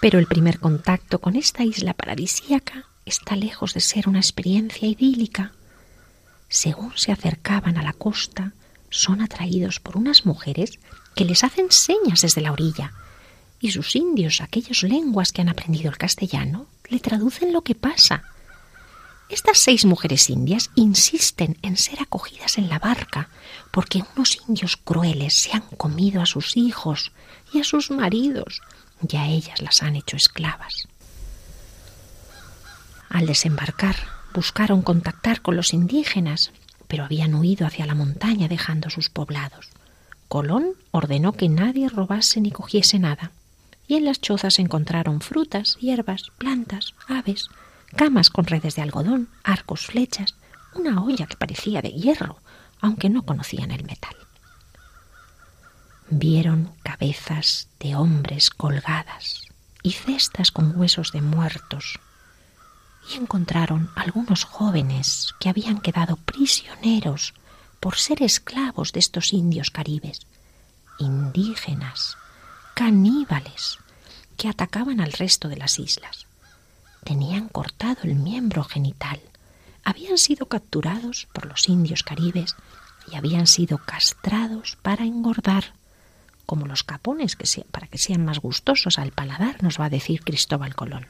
Pero 0.00 0.18
el 0.18 0.26
primer 0.26 0.58
contacto 0.58 1.20
con 1.20 1.36
esta 1.36 1.62
isla 1.62 1.94
paradisíaca 1.94 2.84
está 3.06 3.36
lejos 3.36 3.72
de 3.72 3.80
ser 3.80 4.08
una 4.08 4.18
experiencia 4.18 4.86
idílica. 4.86 5.52
Según 6.48 6.92
se 6.96 7.12
acercaban 7.12 7.78
a 7.78 7.82
la 7.82 7.92
costa, 7.92 8.52
son 8.90 9.22
atraídos 9.22 9.80
por 9.80 9.96
unas 9.96 10.26
mujeres 10.26 10.78
que 11.14 11.24
les 11.24 11.44
hacen 11.44 11.70
señas 11.70 12.20
desde 12.20 12.42
la 12.42 12.52
orilla, 12.52 12.92
y 13.60 13.70
sus 13.70 13.96
indios, 13.96 14.40
aquellas 14.40 14.82
lenguas 14.82 15.32
que 15.32 15.40
han 15.40 15.48
aprendido 15.48 15.88
el 15.88 15.96
castellano, 15.96 16.66
le 16.88 17.00
traducen 17.00 17.52
lo 17.52 17.62
que 17.62 17.74
pasa. 17.74 18.24
Estas 19.28 19.58
seis 19.58 19.84
mujeres 19.84 20.28
indias 20.28 20.70
insisten 20.74 21.58
en 21.62 21.76
ser 21.76 22.00
acogidas 22.00 22.58
en 22.58 22.68
la 22.68 22.78
barca 22.78 23.28
porque 23.72 24.04
unos 24.14 24.38
indios 24.46 24.76
crueles 24.76 25.34
se 25.34 25.52
han 25.52 25.62
comido 25.62 26.20
a 26.22 26.26
sus 26.26 26.56
hijos 26.56 27.12
y 27.52 27.60
a 27.60 27.64
sus 27.64 27.90
maridos 27.90 28.60
y 29.08 29.16
a 29.16 29.26
ellas 29.26 29.60
las 29.62 29.82
han 29.82 29.96
hecho 29.96 30.16
esclavas. 30.16 30.86
Al 33.08 33.26
desembarcar, 33.26 33.96
buscaron 34.34 34.82
contactar 34.82 35.42
con 35.42 35.56
los 35.56 35.72
indígenas, 35.72 36.52
pero 36.88 37.04
habían 37.04 37.34
huido 37.34 37.66
hacia 37.66 37.86
la 37.86 37.94
montaña 37.94 38.48
dejando 38.48 38.90
sus 38.90 39.08
poblados. 39.08 39.70
Colón 40.28 40.72
ordenó 40.90 41.32
que 41.32 41.48
nadie 41.48 41.88
robase 41.88 42.40
ni 42.40 42.50
cogiese 42.50 42.98
nada, 42.98 43.32
y 43.88 43.94
en 43.94 44.04
las 44.04 44.20
chozas 44.20 44.58
encontraron 44.58 45.20
frutas, 45.20 45.76
hierbas, 45.80 46.30
plantas, 46.38 46.94
aves, 47.08 47.48
camas 47.94 48.30
con 48.30 48.46
redes 48.46 48.74
de 48.74 48.82
algodón, 48.82 49.28
arcos, 49.44 49.86
flechas, 49.86 50.34
una 50.74 51.02
olla 51.02 51.26
que 51.26 51.36
parecía 51.36 51.80
de 51.82 51.90
hierro, 51.90 52.40
aunque 52.80 53.08
no 53.08 53.22
conocían 53.22 53.70
el 53.70 53.84
metal 53.84 54.16
vieron 56.08 56.72
cabezas 56.82 57.68
de 57.80 57.96
hombres 57.96 58.50
colgadas 58.50 59.42
y 59.82 59.92
cestas 59.92 60.50
con 60.50 60.78
huesos 60.78 61.12
de 61.12 61.20
muertos, 61.20 61.98
y 63.10 63.16
encontraron 63.16 63.90
algunos 63.94 64.44
jóvenes 64.44 65.34
que 65.38 65.48
habían 65.48 65.80
quedado 65.80 66.16
prisioneros 66.16 67.34
por 67.80 67.96
ser 67.96 68.22
esclavos 68.22 68.92
de 68.92 69.00
estos 69.00 69.32
indios 69.32 69.70
caribes, 69.70 70.26
indígenas, 70.98 72.16
caníbales, 72.74 73.78
que 74.36 74.48
atacaban 74.48 75.00
al 75.00 75.12
resto 75.12 75.48
de 75.48 75.56
las 75.56 75.78
islas. 75.78 76.26
Tenían 77.04 77.48
cortado 77.48 78.00
el 78.02 78.16
miembro 78.16 78.64
genital, 78.64 79.20
habían 79.84 80.18
sido 80.18 80.46
capturados 80.46 81.28
por 81.32 81.46
los 81.46 81.68
indios 81.68 82.02
caribes 82.02 82.56
y 83.10 83.14
habían 83.14 83.46
sido 83.46 83.78
castrados 83.78 84.76
para 84.82 85.04
engordar 85.04 85.74
como 86.46 86.66
los 86.66 86.84
capones, 86.84 87.36
que 87.36 87.46
para 87.70 87.88
que 87.88 87.98
sean 87.98 88.24
más 88.24 88.38
gustosos 88.38 88.98
al 88.98 89.10
paladar, 89.10 89.62
nos 89.62 89.80
va 89.80 89.86
a 89.86 89.90
decir 89.90 90.22
Cristóbal 90.22 90.74
Colón. 90.74 91.06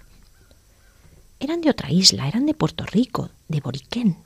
Eran 1.38 1.60
de 1.60 1.70
otra 1.70 1.90
isla, 1.90 2.28
eran 2.28 2.46
de 2.46 2.54
Puerto 2.54 2.84
Rico, 2.86 3.30
de 3.48 3.60
Boriquén, 3.60 4.18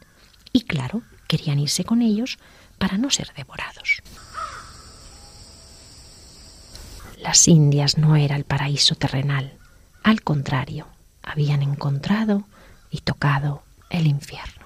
y 0.53 0.63
claro, 0.63 1.03
querían 1.27 1.59
irse 1.59 1.85
con 1.85 2.03
ellos 2.03 2.39
para 2.79 2.99
no 2.99 3.11
ser 3.11 3.33
devorados. 3.37 4.03
Las 7.19 7.47
Indias 7.49 7.99
no 7.99 8.17
era 8.17 8.37
el 8.37 8.45
paraíso 8.45 8.95
terrenal, 8.95 9.53
al 10.03 10.23
contrario, 10.23 10.87
habían 11.23 11.63
encontrado 11.63 12.45
y 12.91 13.01
tocado 13.01 13.63
el 13.91 14.07
infierno. 14.07 14.61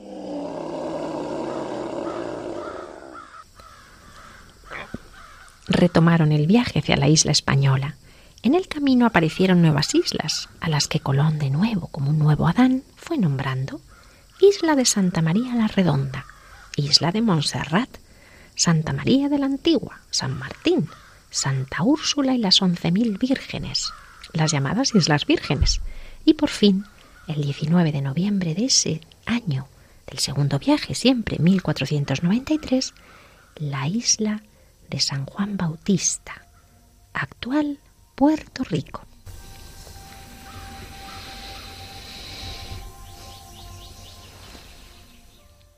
retomaron 5.66 6.32
el 6.32 6.46
viaje 6.46 6.78
hacia 6.78 6.96
la 6.96 7.08
isla 7.08 7.32
española. 7.32 7.96
En 8.44 8.54
el 8.54 8.68
camino 8.68 9.06
aparecieron 9.06 9.62
nuevas 9.62 9.94
islas, 9.94 10.50
a 10.60 10.68
las 10.68 10.86
que 10.86 11.00
Colón 11.00 11.38
de 11.38 11.48
nuevo, 11.48 11.86
como 11.86 12.10
un 12.10 12.18
nuevo 12.18 12.46
Adán, 12.46 12.82
fue 12.94 13.16
nombrando. 13.16 13.80
Isla 14.38 14.76
de 14.76 14.84
Santa 14.84 15.22
María 15.22 15.54
la 15.54 15.66
Redonda, 15.66 16.26
Isla 16.76 17.10
de 17.10 17.22
Montserrat, 17.22 17.88
Santa 18.54 18.92
María 18.92 19.30
de 19.30 19.38
la 19.38 19.46
Antigua, 19.46 20.02
San 20.10 20.38
Martín, 20.38 20.90
Santa 21.30 21.82
Úrsula 21.84 22.34
y 22.34 22.38
las 22.38 22.60
once 22.60 22.92
mil 22.92 23.16
vírgenes, 23.16 23.94
las 24.34 24.52
llamadas 24.52 24.94
Islas 24.94 25.24
Vírgenes, 25.24 25.80
y 26.26 26.34
por 26.34 26.50
fin, 26.50 26.84
el 27.26 27.40
19 27.40 27.92
de 27.92 28.02
noviembre 28.02 28.54
de 28.54 28.66
ese 28.66 29.00
año 29.24 29.68
del 30.06 30.18
segundo 30.18 30.58
viaje, 30.58 30.94
siempre 30.94 31.38
1493, 31.38 32.92
la 33.56 33.88
isla 33.88 34.42
de 34.90 35.00
San 35.00 35.24
Juan 35.24 35.56
Bautista, 35.56 36.46
actual 37.14 37.78
Puerto 38.14 38.62
Rico. 38.62 39.02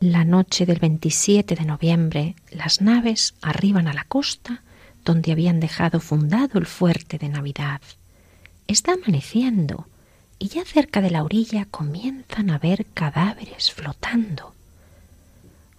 La 0.01 0.25
noche 0.25 0.67
del 0.67 0.79
27 0.79 1.55
de 1.55 1.65
noviembre, 1.65 2.37
las 2.51 2.83
naves 2.83 3.35
arriban 3.41 3.89
a 3.89 3.95
la 3.95 4.05
costa 4.05 4.63
donde 5.03 5.33
habían 5.33 5.61
dejado 5.61 5.99
fundado 5.99 6.59
el 6.59 6.67
fuerte 6.67 7.17
de 7.17 7.31
Navidad. 7.31 7.81
Está 8.67 8.93
amaneciendo 8.93 9.87
y 10.39 10.49
ya 10.49 10.67
cerca 10.67 11.01
de 11.01 11.11
la 11.11 11.25
orilla 11.25 11.65
comienzan 11.65 12.51
a 12.51 12.59
ver 12.59 12.85
cadáveres 12.93 13.73
flotando. 13.73 14.53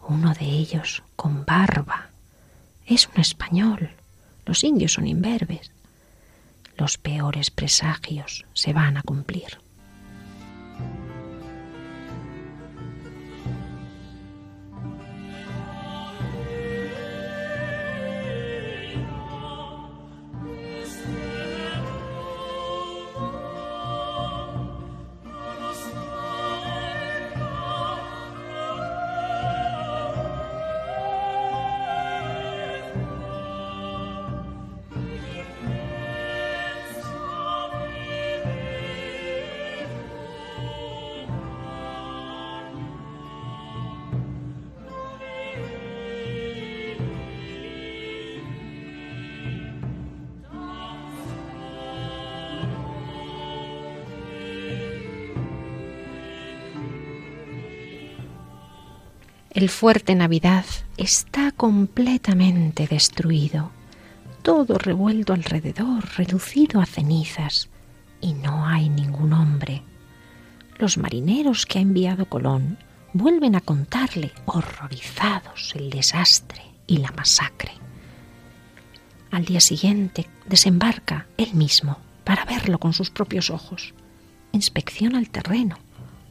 Uno 0.07 0.33
de 0.33 0.45
ellos 0.45 1.03
con 1.15 1.45
barba, 1.45 2.09
es 2.87 3.07
un 3.13 3.21
español. 3.21 3.91
Los 4.45 4.63
indios 4.63 4.93
son 4.93 5.05
imberbes. 5.05 5.76
Los 6.77 6.99
peores 6.99 7.49
presagios 7.49 8.45
se 8.53 8.71
van 8.71 8.97
a 8.97 9.01
cumplir. 9.01 9.57
El 59.57 59.69
fuerte 59.69 60.13
Navidad 60.13 60.65
está 60.97 61.51
completamente 61.51 62.85
destruido, 62.85 63.71
todo 64.43 64.77
revuelto 64.77 65.33
alrededor, 65.33 66.07
reducido 66.15 66.79
a 66.79 66.85
cenizas, 66.85 67.67
y 68.21 68.33
no 68.33 68.67
hay 68.67 68.87
ningún 68.87 69.33
hombre. 69.33 69.81
Los 70.77 70.99
marineros 70.99 71.65
que 71.65 71.79
ha 71.79 71.81
enviado 71.81 72.27
Colón 72.29 72.77
vuelven 73.13 73.55
a 73.55 73.61
contarle, 73.61 74.31
horrorizados, 74.45 75.73
el 75.75 75.89
desastre 75.89 76.61
y 76.85 76.97
la 76.97 77.11
masacre. 77.13 77.71
Al 79.31 79.43
día 79.43 79.59
siguiente 79.59 80.29
desembarca 80.45 81.25
él 81.35 81.55
mismo 81.55 81.97
para 82.25 82.45
verlo 82.45 82.77
con 82.77 82.93
sus 82.93 83.09
propios 83.09 83.49
ojos. 83.49 83.95
Inspecciona 84.51 85.17
el 85.17 85.31
terreno, 85.31 85.79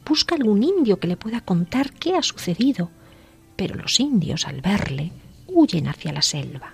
busca 0.05 0.35
algún 0.35 0.63
indio 0.63 1.01
que 1.01 1.09
le 1.09 1.17
pueda 1.17 1.41
contar 1.41 1.91
qué 1.91 2.15
ha 2.15 2.21
sucedido 2.23 2.89
pero 3.57 3.75
los 3.75 3.99
indios 3.99 4.47
al 4.47 4.61
verle 4.61 5.11
huyen 5.47 5.89
hacia 5.89 6.13
la 6.13 6.21
selva. 6.21 6.71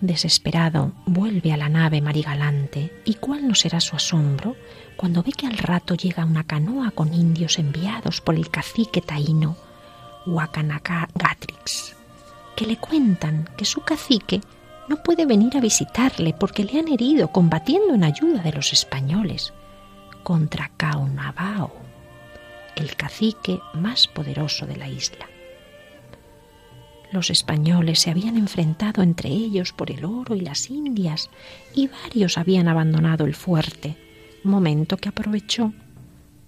Desesperado, 0.00 0.92
vuelve 1.06 1.54
a 1.54 1.56
la 1.56 1.70
nave 1.70 2.02
marigalante, 2.02 2.92
y 3.06 3.14
cuál 3.14 3.48
no 3.48 3.54
será 3.54 3.80
su 3.80 3.96
asombro 3.96 4.54
cuando 4.98 5.22
ve 5.22 5.32
que 5.32 5.46
al 5.46 5.56
rato 5.56 5.94
llega 5.94 6.26
una 6.26 6.44
canoa 6.44 6.90
con 6.90 7.14
indios 7.14 7.58
enviados 7.58 8.20
por 8.20 8.34
el 8.34 8.50
cacique 8.50 9.00
taíno 9.00 9.56
Gatrix, 10.26 11.96
que 12.54 12.66
le 12.66 12.76
cuentan 12.76 13.48
que 13.56 13.64
su 13.64 13.80
cacique 13.80 14.42
no 14.88 15.02
puede 15.02 15.24
venir 15.24 15.56
a 15.56 15.60
visitarle 15.60 16.34
porque 16.38 16.64
le 16.64 16.78
han 16.78 16.88
herido 16.88 17.28
combatiendo 17.28 17.94
en 17.94 18.04
ayuda 18.04 18.42
de 18.42 18.52
los 18.52 18.74
españoles 18.74 19.54
contra 20.24 20.72
Caunabao, 20.76 21.70
el 22.74 22.96
cacique 22.96 23.60
más 23.74 24.08
poderoso 24.08 24.66
de 24.66 24.76
la 24.76 24.88
isla. 24.88 25.28
Los 27.12 27.30
españoles 27.30 28.00
se 28.00 28.10
habían 28.10 28.36
enfrentado 28.36 29.02
entre 29.02 29.28
ellos 29.28 29.72
por 29.72 29.92
el 29.92 30.04
oro 30.04 30.34
y 30.34 30.40
las 30.40 30.68
indias 30.68 31.30
y 31.72 31.86
varios 31.86 32.38
habían 32.38 32.66
abandonado 32.66 33.24
el 33.24 33.36
fuerte, 33.36 33.96
momento 34.42 34.96
que 34.96 35.10
aprovechó 35.10 35.72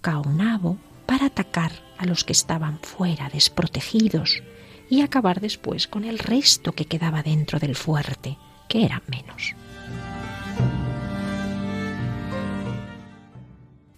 Caunabo 0.01 0.79
para 1.07 1.27
atacar 1.27 1.71
a 1.99 2.07
los 2.07 2.25
que 2.25 2.33
estaban 2.33 2.81
fuera 2.81 3.29
desprotegidos 3.29 4.43
y 4.91 5.03
acabar 5.03 5.41
después 5.41 5.87
con 5.87 6.05
el 6.05 6.19
resto 6.19 6.73
que 6.73 6.87
quedaba 6.87 7.23
dentro 7.23 7.59
del 7.59 7.77
fuerte, 7.77 8.39
que 8.69 8.85
eran 8.85 9.03
menos. 9.07 9.55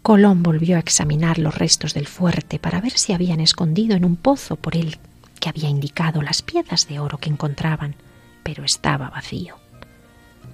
Colón 0.03 0.43
volvió 0.43 0.77
a 0.77 0.81
examinar 0.81 1.39
los 1.39 1.55
restos 1.55 1.93
del 1.93 2.07
fuerte 2.07 2.59
para 2.59 2.81
ver 2.81 2.93
si 2.93 3.13
habían 3.13 3.41
escondido 3.41 3.97
en 3.97 4.05
un 4.05 4.17
pozo 4.17 4.57
por 4.57 4.77
él 4.77 4.97
que 5.41 5.49
había 5.49 5.69
indicado 5.69 6.23
las 6.23 6.43
piezas 6.43 6.89
de 6.89 6.99
oro 6.99 7.19
que 7.19 7.31
encontraban, 7.31 7.95
pero 8.43 8.65
estaba 8.65 9.11
vacío. 9.11 9.57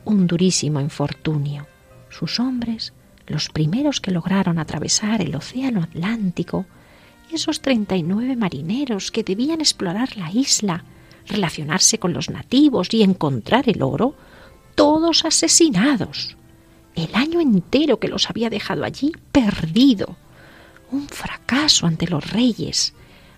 Un 0.05 0.27
durísimo 0.27 0.81
infortunio. 0.81 1.67
Sus 2.11 2.41
hombres, 2.41 2.93
los 3.27 3.49
primeros 3.49 4.01
que 4.01 4.11
lograron 4.11 4.59
atravesar 4.59 5.23
el 5.23 5.35
océano 5.35 5.83
Atlántico, 5.83 6.67
esos 7.33 7.61
treinta 7.61 7.97
y 7.97 8.03
nueve 8.03 8.37
marineros 8.37 9.11
que 9.11 9.25
debían 9.25 9.61
explorar 9.61 10.17
la 10.17 10.31
isla, 10.31 10.85
relacionarse 11.27 11.99
con 11.99 12.13
los 12.13 12.29
nativos 12.29 12.93
y 12.93 13.03
encontrar 13.03 13.69
el 13.69 13.83
oro, 13.83 14.15
todos 14.75 15.25
asesinados 15.25 16.37
el 16.95 17.15
año 17.15 17.41
entero 17.41 17.99
que 17.99 18.09
los 18.09 18.31
había 18.31 18.51
dejado 18.51 18.85
allí 18.85 19.13
perdido. 19.33 20.17
Un 20.91 21.09
fracaso 21.09 21.87
ante 21.87 22.07
los 22.07 22.31
reyes. 22.31 22.95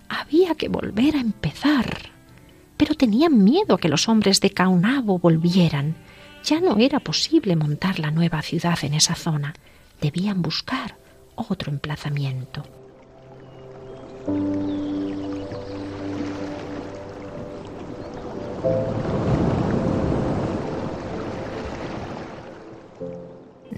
Había 0.09 0.55
que 0.55 0.69
volver 0.69 1.15
a 1.15 1.21
empezar. 1.21 2.11
Pero 2.77 2.93
tenían 2.93 3.43
miedo 3.43 3.75
a 3.75 3.79
que 3.79 3.89
los 3.89 4.07
hombres 4.07 4.39
de 4.41 4.51
Caunabo 4.51 5.17
volvieran. 5.17 5.95
Ya 6.43 6.61
no 6.61 6.77
era 6.77 6.99
posible 6.99 7.55
montar 7.55 7.99
la 7.99 8.11
nueva 8.11 8.41
ciudad 8.41 8.77
en 8.83 8.93
esa 8.93 9.15
zona. 9.15 9.55
Debían 9.99 10.41
buscar 10.41 10.95
otro 11.35 11.71
emplazamiento. 11.71 12.63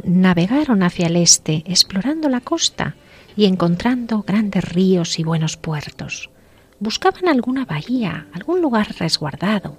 Navegaron 0.03 0.83
hacia 0.83 1.07
el 1.07 1.15
este, 1.15 1.63
explorando 1.65 2.29
la 2.29 2.41
costa 2.41 2.95
y 3.35 3.45
encontrando 3.45 4.23
grandes 4.23 4.63
ríos 4.63 5.19
y 5.19 5.23
buenos 5.23 5.57
puertos. 5.57 6.29
Buscaban 6.79 7.27
alguna 7.27 7.65
bahía, 7.65 8.27
algún 8.33 8.61
lugar 8.61 8.95
resguardado, 8.97 9.77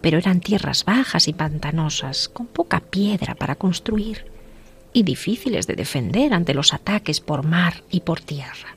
pero 0.00 0.18
eran 0.18 0.40
tierras 0.40 0.84
bajas 0.84 1.28
y 1.28 1.32
pantanosas, 1.32 2.28
con 2.28 2.46
poca 2.46 2.80
piedra 2.80 3.34
para 3.34 3.56
construir 3.56 4.26
y 4.92 5.02
difíciles 5.02 5.66
de 5.66 5.74
defender 5.74 6.32
ante 6.32 6.54
los 6.54 6.72
ataques 6.72 7.20
por 7.20 7.44
mar 7.44 7.82
y 7.90 8.00
por 8.00 8.20
tierra. 8.20 8.76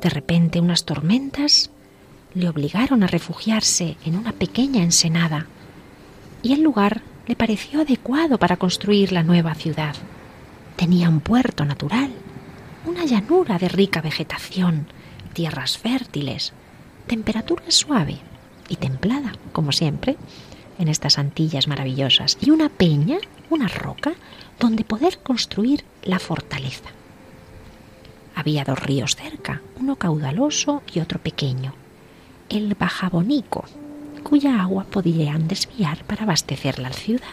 De 0.00 0.10
repente 0.10 0.60
unas 0.60 0.84
tormentas 0.84 1.70
le 2.34 2.48
obligaron 2.48 3.02
a 3.02 3.06
refugiarse 3.06 3.96
en 4.04 4.16
una 4.16 4.32
pequeña 4.32 4.82
ensenada 4.82 5.46
y 6.42 6.52
el 6.52 6.62
lugar 6.62 7.02
le 7.28 7.36
pareció 7.36 7.82
adecuado 7.82 8.38
para 8.38 8.56
construir 8.56 9.12
la 9.12 9.22
nueva 9.22 9.54
ciudad. 9.54 9.94
Tenía 10.76 11.10
un 11.10 11.20
puerto 11.20 11.66
natural, 11.66 12.10
una 12.86 13.04
llanura 13.04 13.58
de 13.58 13.68
rica 13.68 14.00
vegetación, 14.00 14.86
tierras 15.34 15.76
fértiles, 15.76 16.54
temperatura 17.06 17.64
suave 17.68 18.18
y 18.70 18.76
templada, 18.76 19.32
como 19.52 19.72
siempre, 19.72 20.16
en 20.78 20.88
estas 20.88 21.18
Antillas 21.18 21.68
maravillosas, 21.68 22.38
y 22.40 22.50
una 22.50 22.70
peña, 22.70 23.18
una 23.50 23.68
roca, 23.68 24.14
donde 24.58 24.84
poder 24.84 25.18
construir 25.18 25.84
la 26.02 26.18
fortaleza. 26.18 26.90
Había 28.34 28.64
dos 28.64 28.78
ríos 28.78 29.16
cerca, 29.16 29.60
uno 29.78 29.96
caudaloso 29.96 30.82
y 30.94 31.00
otro 31.00 31.18
pequeño, 31.18 31.74
el 32.48 32.74
Bajabonico 32.74 33.64
cuya 34.18 34.60
agua 34.60 34.84
podían 34.84 35.48
desviar 35.48 36.04
para 36.04 36.24
abastecer 36.24 36.78
la 36.78 36.92
ciudad. 36.92 37.26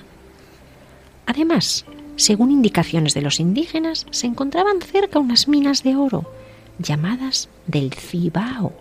Además, 1.25 1.85
según 2.15 2.51
indicaciones 2.51 3.13
de 3.13 3.21
los 3.21 3.39
indígenas, 3.39 4.05
se 4.11 4.27
encontraban 4.27 4.81
cerca 4.81 5.19
unas 5.19 5.47
minas 5.47 5.83
de 5.83 5.95
oro, 5.95 6.31
llamadas 6.79 7.49
del 7.67 7.93
Cibao, 7.93 8.73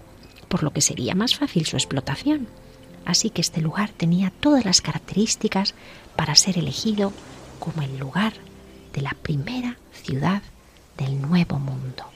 por 0.49 0.63
lo 0.63 0.73
que 0.73 0.81
sería 0.81 1.15
más 1.15 1.37
fácil 1.37 1.67
su 1.67 1.77
explotación. 1.77 2.47
Así 3.05 3.31
que 3.31 3.41
este 3.41 3.61
lugar 3.61 3.91
tenía 3.91 4.33
todas 4.41 4.65
las 4.65 4.81
características 4.81 5.75
para 6.17 6.35
ser 6.37 6.59
elegido 6.59 7.13
como 7.59 7.83
el 7.83 7.99
lugar 7.99 8.35
de 8.93 9.03
la 9.03 9.17
primera 9.21 9.79
ciudad 9.93 10.43
del 10.97 11.21
Nuevo 11.21 11.59
Mundo. 11.59 12.14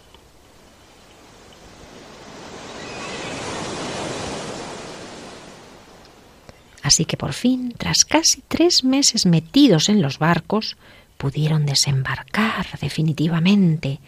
Así 6.83 7.05
que 7.05 7.16
por 7.16 7.33
fin, 7.33 7.74
tras 7.76 8.05
casi 8.05 8.43
tres 8.47 8.85
meses 8.85 9.26
metidos 9.26 9.89
en 9.89 10.03
los 10.03 10.18
barcos, 10.18 10.76
pudieron 11.16 11.66
desembarcar 11.66 12.79
definitivamente 12.81 14.01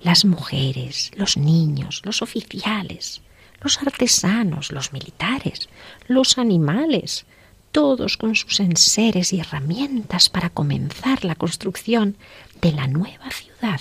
las 0.00 0.24
mujeres, 0.24 1.10
los 1.16 1.36
niños, 1.36 2.02
los 2.04 2.22
oficiales, 2.22 3.22
los 3.60 3.80
artesanos, 3.80 4.72
los 4.72 4.92
militares, 4.92 5.68
los 6.08 6.38
animales, 6.38 7.26
todos 7.72 8.16
con 8.16 8.36
sus 8.36 8.60
enseres 8.60 9.32
y 9.32 9.40
herramientas 9.40 10.28
para 10.28 10.50
comenzar 10.50 11.24
la 11.24 11.34
construcción 11.34 12.16
de 12.60 12.72
la 12.72 12.86
nueva 12.86 13.30
ciudad, 13.30 13.80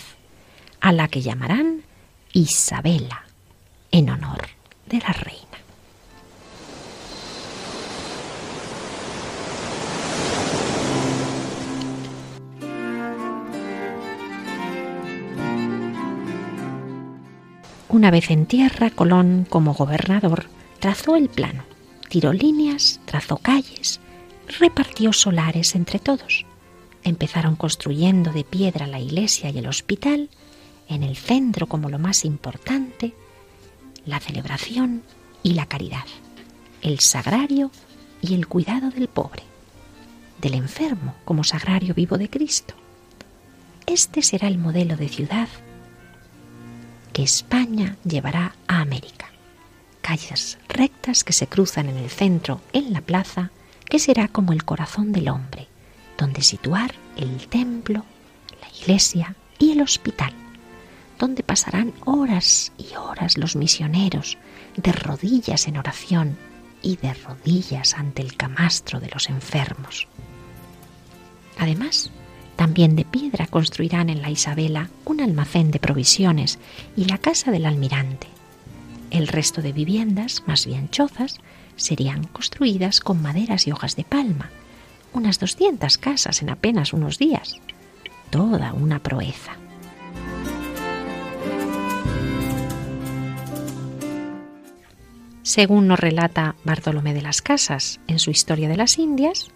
a 0.82 0.91
la 0.91 1.08
que 1.08 1.22
llamarán 1.22 1.84
Isabela, 2.32 3.26
en 3.91 4.10
honor 4.10 4.48
de 4.88 5.00
la 5.00 5.14
reina. 5.14 5.62
Una 17.94 18.10
vez 18.10 18.32
en 18.32 18.48
tierra, 18.48 18.89
Colón, 18.89 19.46
como 19.48 19.76
gobernador, 19.76 20.48
trazó 20.80 21.16
el 21.16 21.30
plano, 21.30 21.64
tiró 22.10 22.34
líneas, 22.34 23.00
trazó 23.06 23.38
calles, 23.38 24.00
repartió 24.60 25.14
solares 25.14 25.76
entre 25.76 26.00
todos. 26.00 26.44
Empezaron 27.04 27.56
construyendo 27.56 28.32
de 28.32 28.46
piedra 28.46 28.88
la 28.88 29.00
iglesia 29.00 29.52
y 29.52 29.60
el 29.60 29.68
hospital, 29.68 30.32
en 30.89 31.04
el 31.04 31.16
centro 31.16 31.68
como 31.68 31.88
lo 31.88 32.00
más 32.00 32.26
importante, 32.26 33.14
la 34.08 34.20
celebración 34.20 35.04
y 35.44 35.54
la 35.54 35.68
caridad, 35.68 36.08
el 36.82 37.00
sagrario 37.00 37.70
y 38.24 38.34
el 38.34 38.48
cuidado 38.48 38.89
del 38.89 39.08
pobre, 39.08 39.44
del 40.41 40.56
enfermo 40.56 41.14
como 41.26 41.44
sagrario 41.44 41.94
vivo 41.94 42.18
de 42.18 42.28
Cristo. 42.28 42.74
este 43.86 44.24
será 44.24 44.48
el 44.48 44.58
modelo 44.58 44.98
de 44.98 45.10
ciudad 45.10 45.48
que 47.14 47.24
España 47.24 47.95
llevará 48.03 48.55
a 48.68 48.82
América. 48.82 49.28
Calles 50.01 50.57
rectas 50.68 51.24
que 51.24 51.32
se 51.32 51.47
cruzan 51.47 51.88
en 51.88 51.97
el 51.97 52.09
centro, 52.09 52.59
en 52.74 52.91
la 52.91 53.01
plaza, 53.01 53.51
que 53.86 53.99
será 53.99 54.28
como 54.28 54.51
el 54.51 54.66
corazón 54.66 55.11
del 55.14 55.30
hombre, 55.30 55.68
donde 56.18 56.41
situar 56.41 56.93
el 57.16 57.47
templo, 57.47 58.03
la 58.59 58.68
iglesia 58.82 59.36
y 59.59 59.72
el 59.72 59.82
hospital, 59.82 60.34
donde 61.20 61.43
pasarán 61.43 61.93
horas 62.03 62.74
y 62.78 62.95
horas 62.95 63.38
los 63.38 63.55
misioneros 63.55 64.38
de 64.76 64.91
rodillas 64.91 65.68
en 65.68 65.78
oración 65.78 66.38
y 66.82 66.97
de 66.97 67.14
rodillas 67.14 67.93
ante 67.93 68.24
el 68.24 68.36
camastro 68.36 68.99
de 68.99 69.09
los 69.09 69.30
enfermos. 69.30 70.07
Además, 71.59 72.11
también 72.56 72.95
de 72.95 73.06
piedra 73.06 73.47
construirán 73.47 74.10
en 74.10 74.22
la 74.22 74.30
Isabela 74.30 74.89
un 75.06 75.22
almacén 75.22 75.72
de 75.72 75.80
provisiones 75.80 76.60
y 76.95 77.06
la 77.06 77.18
casa 77.18 77.51
del 77.51 77.66
almirante. 77.66 78.28
El 79.12 79.28
resto 79.28 79.62
de 79.62 79.74
viviendas, 79.74 80.43
más 80.47 80.66
bien 80.66 80.89
chozas, 80.89 81.39
serían 81.76 82.26
construidas 82.26 82.99
con 82.99 83.22
maderas 83.22 83.68
y 83.68 83.72
hojas 83.72 83.95
de 83.95 84.04
palma, 84.04 84.49
unas 85.14 85.39
200 85.39 85.97
casas 85.97 86.41
en 86.41 86.49
apenas 86.49 86.93
unos 86.93 87.18
días. 87.18 87.58
Toda 88.30 88.74
una 88.74 88.99
proeza. 88.99 89.54
Según 95.43 95.88
nos 95.88 95.99
relata 95.99 96.56
Bartolomé 96.64 97.14
de 97.14 97.22
las 97.22 97.41
Casas 97.41 97.99
en 98.08 98.18
su 98.18 98.32
Historia 98.32 98.70
de 98.70 98.78
las 98.78 98.97
Indias, 98.97 99.51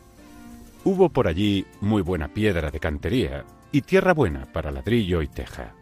Hubo 0.88 1.09
por 1.09 1.27
allí 1.27 1.65
muy 1.81 2.01
buena 2.01 2.29
piedra 2.29 2.71
de 2.71 2.79
cantería 2.79 3.43
y 3.73 3.81
tierra 3.81 4.13
buena 4.13 4.45
para 4.53 4.71
ladrillo 4.71 5.21
y 5.21 5.27
teja. 5.27 5.75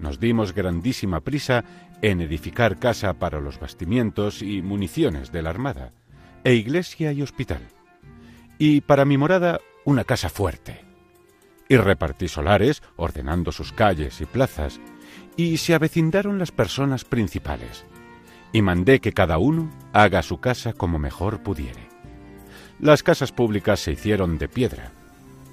Nos 0.00 0.18
dimos 0.18 0.52
grandísima 0.52 1.20
prisa 1.20 1.62
en 2.02 2.20
edificar 2.20 2.76
casa 2.76 3.14
para 3.14 3.38
los 3.38 3.60
bastimientos 3.60 4.42
y 4.42 4.60
municiones 4.60 5.30
de 5.30 5.42
la 5.42 5.50
armada, 5.50 5.92
e 6.42 6.54
iglesia 6.54 7.12
y 7.12 7.22
hospital. 7.22 7.60
Y 8.58 8.80
para 8.80 9.04
mi 9.04 9.16
morada 9.16 9.60
una 9.84 10.02
casa 10.02 10.28
fuerte. 10.28 10.80
Y 11.68 11.76
repartí 11.76 12.26
solares, 12.26 12.82
ordenando 12.96 13.52
sus 13.52 13.72
calles 13.72 14.20
y 14.20 14.26
plazas, 14.26 14.80
y 15.36 15.58
se 15.58 15.72
avecindaron 15.72 16.40
las 16.40 16.50
personas 16.50 17.04
principales, 17.04 17.84
y 18.52 18.60
mandé 18.60 18.98
que 18.98 19.12
cada 19.12 19.38
uno 19.38 19.70
haga 19.92 20.20
su 20.24 20.40
casa 20.40 20.72
como 20.72 20.98
mejor 20.98 21.44
pudiere. 21.44 21.91
Las 22.80 23.02
casas 23.02 23.32
públicas 23.32 23.80
se 23.80 23.92
hicieron 23.92 24.38
de 24.38 24.48
piedra. 24.48 24.92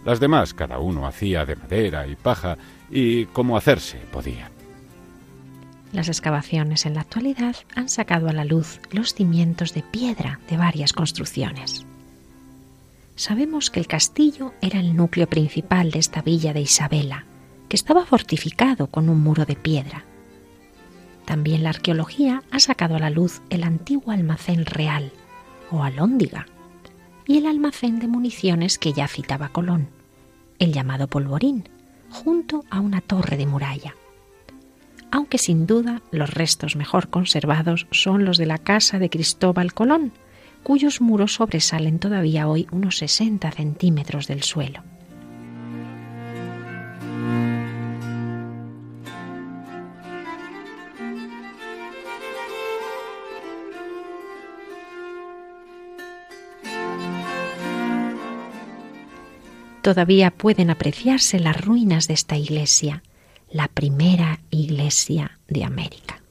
Las 0.05 0.19
demás 0.19 0.53
cada 0.53 0.79
uno 0.79 1.05
hacía 1.05 1.45
de 1.45 1.55
madera 1.55 2.07
y 2.07 2.15
paja 2.15 2.57
y 2.89 3.25
como 3.25 3.57
hacerse 3.57 3.97
podía. 4.11 4.49
Las 5.91 6.07
excavaciones 6.07 6.85
en 6.85 6.93
la 6.95 7.01
actualidad 7.01 7.55
han 7.75 7.89
sacado 7.89 8.29
a 8.29 8.33
la 8.33 8.45
luz 8.45 8.79
los 8.91 9.13
cimientos 9.13 9.73
de 9.73 9.81
piedra 9.81 10.39
de 10.49 10.57
varias 10.57 10.93
construcciones. 10.93 11.85
Sabemos 13.15 13.69
que 13.69 13.79
el 13.79 13.87
castillo 13.87 14.53
era 14.61 14.79
el 14.79 14.95
núcleo 14.95 15.27
principal 15.27 15.91
de 15.91 15.99
esta 15.99 16.21
villa 16.21 16.53
de 16.53 16.61
Isabela, 16.61 17.25
que 17.67 17.75
estaba 17.75 18.05
fortificado 18.05 18.87
con 18.87 19.09
un 19.09 19.21
muro 19.21 19.45
de 19.45 19.55
piedra. 19.55 20.05
También 21.25 21.63
la 21.63 21.69
arqueología 21.69 22.43
ha 22.49 22.59
sacado 22.59 22.95
a 22.95 22.99
la 22.99 23.09
luz 23.09 23.41
el 23.49 23.63
antiguo 23.63 24.11
almacén 24.13 24.65
real, 24.65 25.11
o 25.69 25.83
alóndiga, 25.83 26.47
y 27.29 27.37
el 27.37 27.45
almacén 27.45 27.99
de 27.99 28.07
municiones 28.07 28.79
que 28.79 28.91
ya 28.91 29.07
citaba 29.07 29.49
Colón, 29.49 29.89
el 30.57 30.73
llamado 30.73 31.07
polvorín, 31.07 31.69
junto 32.09 32.65
a 32.71 32.79
una 32.79 33.01
torre 33.01 33.37
de 33.37 33.45
muralla. 33.45 33.95
Aunque 35.11 35.37
sin 35.37 35.67
duda 35.67 36.01
los 36.09 36.33
restos 36.33 36.75
mejor 36.75 37.09
conservados 37.09 37.85
son 37.91 38.25
los 38.25 38.39
de 38.39 38.47
la 38.47 38.57
casa 38.57 38.97
de 38.97 39.11
Cristóbal 39.11 39.75
Colón, 39.75 40.11
cuyos 40.63 41.01
muros 41.01 41.35
sobresalen 41.35 41.99
todavía 41.99 42.47
hoy 42.47 42.65
unos 42.71 42.97
60 42.97 43.51
centímetros 43.51 44.25
del 44.25 44.41
suelo. 44.41 44.81
Todavía 59.81 60.31
pueden 60.31 60.69
apreciarse 60.69 61.39
las 61.39 61.59
ruinas 61.59 62.07
de 62.07 62.13
esta 62.13 62.37
iglesia, 62.37 63.03
la 63.49 63.67
primera 63.67 64.39
iglesia 64.51 65.39
de 65.47 65.63
América, 65.63 66.21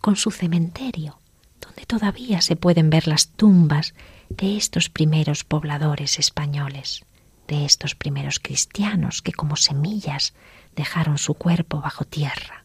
con 0.00 0.16
su 0.16 0.30
cementerio, 0.30 1.20
donde 1.60 1.84
todavía 1.86 2.40
se 2.40 2.56
pueden 2.56 2.90
ver 2.90 3.06
las 3.06 3.28
tumbas 3.28 3.94
de 4.28 4.56
estos 4.56 4.88
primeros 4.88 5.44
pobladores 5.44 6.18
españoles, 6.18 7.04
de 7.46 7.64
estos 7.64 7.94
primeros 7.94 8.40
cristianos 8.40 9.22
que 9.22 9.32
como 9.32 9.56
semillas 9.56 10.34
dejaron 10.74 11.18
su 11.18 11.34
cuerpo 11.34 11.80
bajo 11.80 12.04
tierra. 12.04 12.64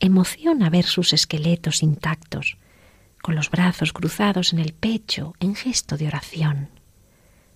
Emociona 0.00 0.70
ver 0.70 0.84
sus 0.84 1.12
esqueletos 1.12 1.82
intactos, 1.82 2.56
con 3.22 3.34
los 3.34 3.50
brazos 3.50 3.92
cruzados 3.92 4.52
en 4.52 4.58
el 4.58 4.72
pecho 4.72 5.34
en 5.40 5.54
gesto 5.54 5.96
de 5.96 6.06
oración 6.08 6.79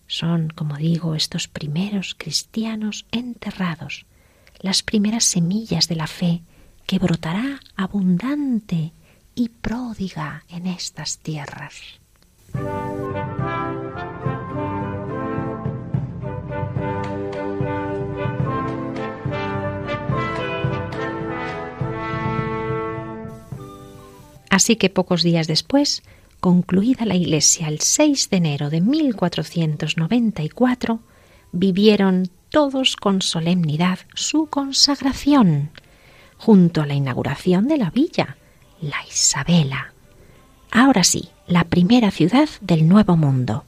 son, 0.06 0.48
como 0.48 0.76
digo, 0.76 1.14
estos 1.14 1.48
primeros 1.48 2.14
cristianos 2.16 3.06
enterrados, 3.10 4.06
las 4.60 4.82
primeras 4.82 5.24
semillas 5.24 5.88
de 5.88 5.96
la 5.96 6.06
fe 6.06 6.42
que 6.86 6.98
brotará 6.98 7.60
abundante 7.76 8.92
y 9.34 9.48
pródiga 9.48 10.44
en 10.48 10.66
estas 10.66 11.18
tierras. 11.18 11.80
Así 24.50 24.76
que 24.76 24.88
pocos 24.88 25.24
días 25.24 25.48
después, 25.48 26.04
concluida 26.44 27.06
la 27.06 27.14
Iglesia 27.14 27.68
el 27.68 27.80
6 27.80 28.28
de 28.28 28.36
enero 28.36 28.68
de 28.68 28.82
1494, 28.82 31.00
vivieron 31.52 32.28
todos 32.50 32.96
con 32.96 33.22
solemnidad 33.22 34.00
su 34.12 34.48
consagración, 34.48 35.70
junto 36.36 36.82
a 36.82 36.86
la 36.86 36.92
inauguración 36.92 37.66
de 37.66 37.78
la 37.78 37.88
villa, 37.88 38.36
la 38.82 38.98
Isabela. 39.08 39.94
Ahora 40.70 41.02
sí, 41.02 41.30
la 41.46 41.64
primera 41.64 42.10
ciudad 42.10 42.50
del 42.60 42.88
Nuevo 42.88 43.16
Mundo. 43.16 43.64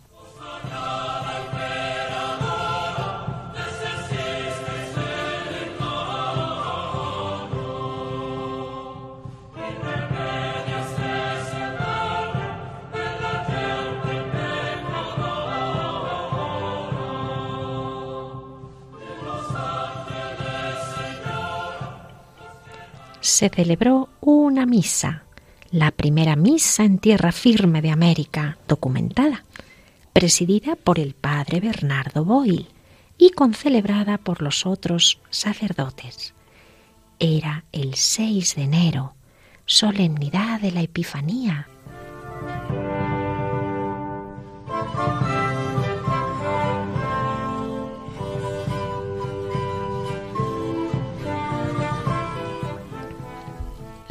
Se 23.37 23.51
celebró 23.51 24.09
una 24.23 24.65
misa, 24.65 25.25
la 25.71 25.91
primera 25.91 26.37
misa 26.37 26.85
en 26.85 26.97
tierra 26.97 27.33
firme 27.33 27.83
de 27.83 27.91
América 27.91 28.57
documentada, 28.67 29.45
presidida 30.15 30.75
por 30.75 30.99
el 30.99 31.13
padre 31.13 31.61
Bernardo 31.61 32.25
Boyle 32.25 32.69
y 33.19 33.33
concelebrada 33.33 34.17
por 34.17 34.41
los 34.41 34.65
otros 34.65 35.21
sacerdotes. 35.29 36.33
Era 37.19 37.67
el 37.73 37.97
6 37.97 38.57
de 38.57 38.63
enero, 38.63 39.17
solemnidad 39.67 40.59
de 40.63 40.73
la 40.73 40.81
Epifanía, 40.81 41.69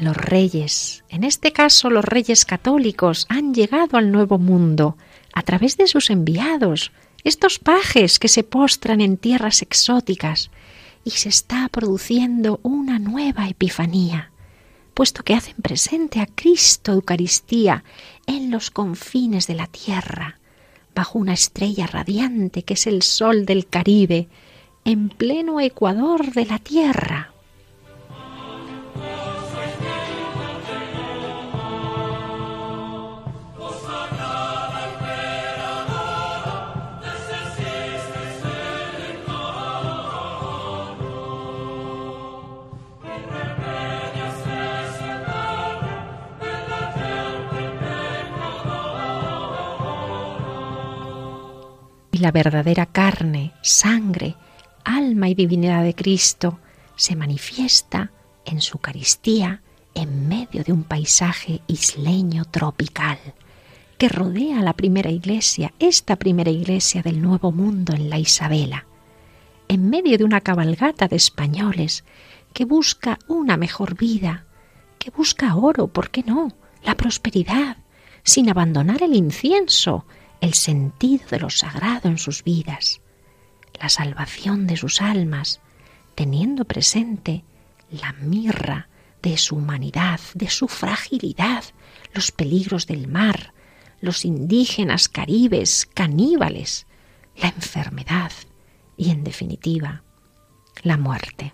los 0.05 0.15
reyes, 0.15 1.03
en 1.09 1.23
este 1.23 1.51
caso 1.51 1.89
los 1.89 2.05
reyes 2.05 2.45
católicos, 2.45 3.25
han 3.29 3.53
llegado 3.53 3.97
al 3.97 4.11
nuevo 4.11 4.37
mundo 4.37 4.97
a 5.33 5.41
través 5.41 5.75
de 5.77 5.87
sus 5.87 6.09
enviados, 6.09 6.91
estos 7.23 7.59
pajes 7.59 8.19
que 8.19 8.27
se 8.29 8.43
postran 8.43 9.01
en 9.01 9.17
tierras 9.17 9.61
exóticas, 9.61 10.49
y 11.03 11.11
se 11.11 11.29
está 11.29 11.67
produciendo 11.69 12.59
una 12.63 12.99
nueva 12.99 13.47
epifanía, 13.47 14.31
puesto 14.93 15.23
que 15.23 15.35
hacen 15.35 15.55
presente 15.61 16.21
a 16.21 16.25
Cristo 16.25 16.93
Eucaristía 16.93 17.83
en 18.25 18.49
los 18.49 18.71
confines 18.71 19.45
de 19.45 19.55
la 19.55 19.67
tierra, 19.67 20.39
bajo 20.95 21.19
una 21.19 21.33
estrella 21.33 21.85
radiante 21.85 22.63
que 22.63 22.75
es 22.75 22.87
el 22.87 23.03
sol 23.03 23.45
del 23.45 23.67
Caribe, 23.67 24.29
en 24.85 25.09
pleno 25.09 25.59
ecuador 25.59 26.31
de 26.31 26.45
la 26.45 26.59
Tierra. 26.59 27.34
Y 52.15 52.19
la 52.19 52.31
verdadera 52.31 52.85
carne, 52.85 53.51
sangre, 53.61 54.37
alma 54.85 55.27
y 55.27 55.35
divinidad 55.35 55.83
de 55.83 55.93
Cristo 55.93 56.59
se 56.95 57.13
manifiesta 57.13 58.13
en 58.45 58.61
su 58.61 58.77
Eucaristía 58.77 59.61
en 59.93 60.29
medio 60.29 60.63
de 60.63 60.71
un 60.71 60.85
paisaje 60.85 61.59
isleño 61.67 62.45
tropical 62.45 63.17
que 63.97 64.07
rodea 64.07 64.59
a 64.59 64.63
la 64.63 64.71
primera 64.71 65.11
iglesia, 65.11 65.73
esta 65.77 66.15
primera 66.15 66.51
iglesia 66.51 67.01
del 67.01 67.21
Nuevo 67.21 67.51
Mundo 67.51 67.93
en 67.93 68.09
la 68.09 68.17
Isabela, 68.17 68.85
en 69.67 69.89
medio 69.89 70.17
de 70.17 70.23
una 70.23 70.39
cabalgata 70.39 71.09
de 71.09 71.17
españoles 71.17 72.05
que 72.53 72.63
busca 72.63 73.19
una 73.27 73.57
mejor 73.57 73.97
vida, 73.97 74.45
que 74.99 75.11
busca 75.11 75.53
oro, 75.57 75.87
¿por 75.87 76.11
qué 76.11 76.23
no? 76.23 76.47
La 76.81 76.95
prosperidad, 76.95 77.75
sin 78.23 78.49
abandonar 78.49 79.03
el 79.03 79.15
incienso, 79.15 80.05
el 80.45 80.53
sentido 80.53 81.25
de 81.31 81.39
lo 81.39 81.49
sagrado 81.49 82.07
en 82.07 82.19
sus 82.19 82.43
vidas, 82.43 83.01
la 83.81 83.89
salvación 83.89 84.67
de 84.67 84.77
sus 84.77 85.01
almas, 85.01 85.59
teniendo 86.13 86.65
presente 86.65 87.43
la 87.89 88.13
mirra 88.13 88.87
de 89.23 89.37
su 89.37 89.55
humanidad, 89.55 90.19
de 90.35 90.47
su 90.51 90.67
fragilidad, 90.67 91.63
los 92.13 92.31
peligros 92.31 92.85
del 92.85 93.07
mar, 93.07 93.55
los 94.01 94.23
indígenas 94.23 95.09
caribes, 95.09 95.87
caníbales, 95.91 96.85
la 97.37 97.47
enfermedad 97.47 98.31
y, 98.97 99.09
en 99.09 99.23
definitiva, 99.23 100.03
la 100.83 100.97
muerte. 100.97 101.53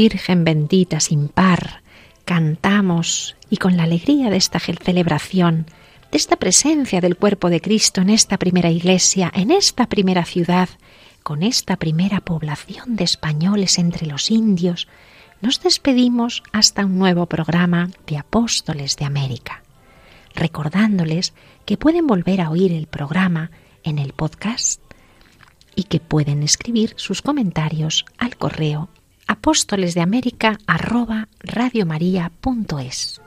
Virgen 0.00 0.44
bendita 0.44 1.00
sin 1.00 1.26
par, 1.26 1.82
cantamos 2.24 3.34
y 3.50 3.56
con 3.56 3.76
la 3.76 3.82
alegría 3.82 4.30
de 4.30 4.36
esta 4.36 4.60
celebración, 4.60 5.66
de 6.12 6.18
esta 6.18 6.36
presencia 6.36 7.00
del 7.00 7.16
cuerpo 7.16 7.50
de 7.50 7.60
Cristo 7.60 8.00
en 8.00 8.10
esta 8.10 8.36
primera 8.36 8.70
iglesia, 8.70 9.28
en 9.34 9.50
esta 9.50 9.88
primera 9.88 10.24
ciudad, 10.24 10.68
con 11.24 11.42
esta 11.42 11.78
primera 11.78 12.20
población 12.20 12.94
de 12.94 13.02
españoles 13.02 13.76
entre 13.80 14.06
los 14.06 14.30
indios, 14.30 14.86
nos 15.40 15.60
despedimos 15.60 16.44
hasta 16.52 16.84
un 16.84 16.96
nuevo 16.96 17.26
programa 17.26 17.90
de 18.06 18.18
Apóstoles 18.18 18.94
de 18.98 19.04
América, 19.04 19.64
recordándoles 20.32 21.34
que 21.64 21.76
pueden 21.76 22.06
volver 22.06 22.40
a 22.40 22.50
oír 22.50 22.70
el 22.70 22.86
programa 22.86 23.50
en 23.82 23.98
el 23.98 24.12
podcast 24.12 24.80
y 25.74 25.82
que 25.82 25.98
pueden 25.98 26.44
escribir 26.44 26.92
sus 26.94 27.20
comentarios 27.20 28.04
al 28.16 28.36
correo 28.36 28.90
apóstoles 29.28 29.94
de 29.94 30.00
América 30.00 30.58
arroba 30.66 31.28
radiomaria.es. 31.40 33.20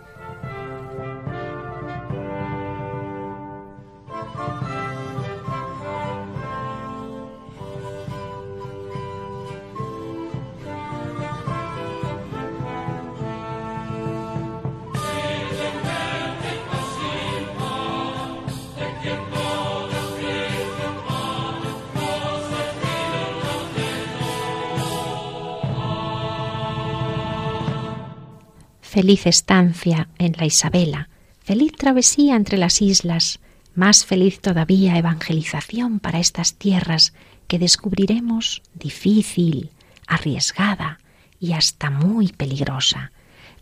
Feliz 28.91 29.25
estancia 29.25 30.09
en 30.17 30.33
la 30.37 30.45
Isabela, 30.45 31.07
feliz 31.39 31.71
travesía 31.77 32.35
entre 32.35 32.57
las 32.57 32.81
islas, 32.81 33.39
más 33.73 34.03
feliz 34.03 34.41
todavía 34.41 34.97
evangelización 34.97 36.01
para 36.01 36.19
estas 36.19 36.55
tierras 36.55 37.13
que 37.47 37.57
descubriremos 37.57 38.61
difícil, 38.73 39.69
arriesgada 40.07 40.99
y 41.39 41.53
hasta 41.53 41.89
muy 41.89 42.33
peligrosa. 42.33 43.13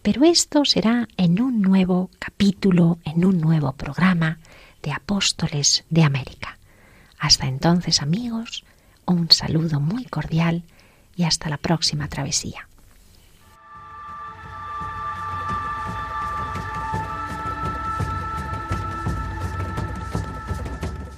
Pero 0.02 0.24
esto 0.24 0.66
será 0.66 1.08
en 1.16 1.40
un 1.40 1.62
nuevo 1.62 2.10
capítulo, 2.18 2.98
en 3.06 3.24
un 3.24 3.40
nuevo 3.40 3.74
programa 3.74 4.40
de 4.82 4.94
Apóstoles 4.94 5.84
de 5.92 6.06
América. 6.06 6.58
Hasta 7.20 7.46
entonces, 7.46 8.02
amigos, 8.02 8.66
un 9.06 9.30
saludo 9.30 9.80
muy 9.80 10.06
cordial 10.06 10.64
y 11.16 11.26
hasta 11.26 11.50
la 11.50 11.58
próxima 11.58 12.08
travesía. 12.08 12.69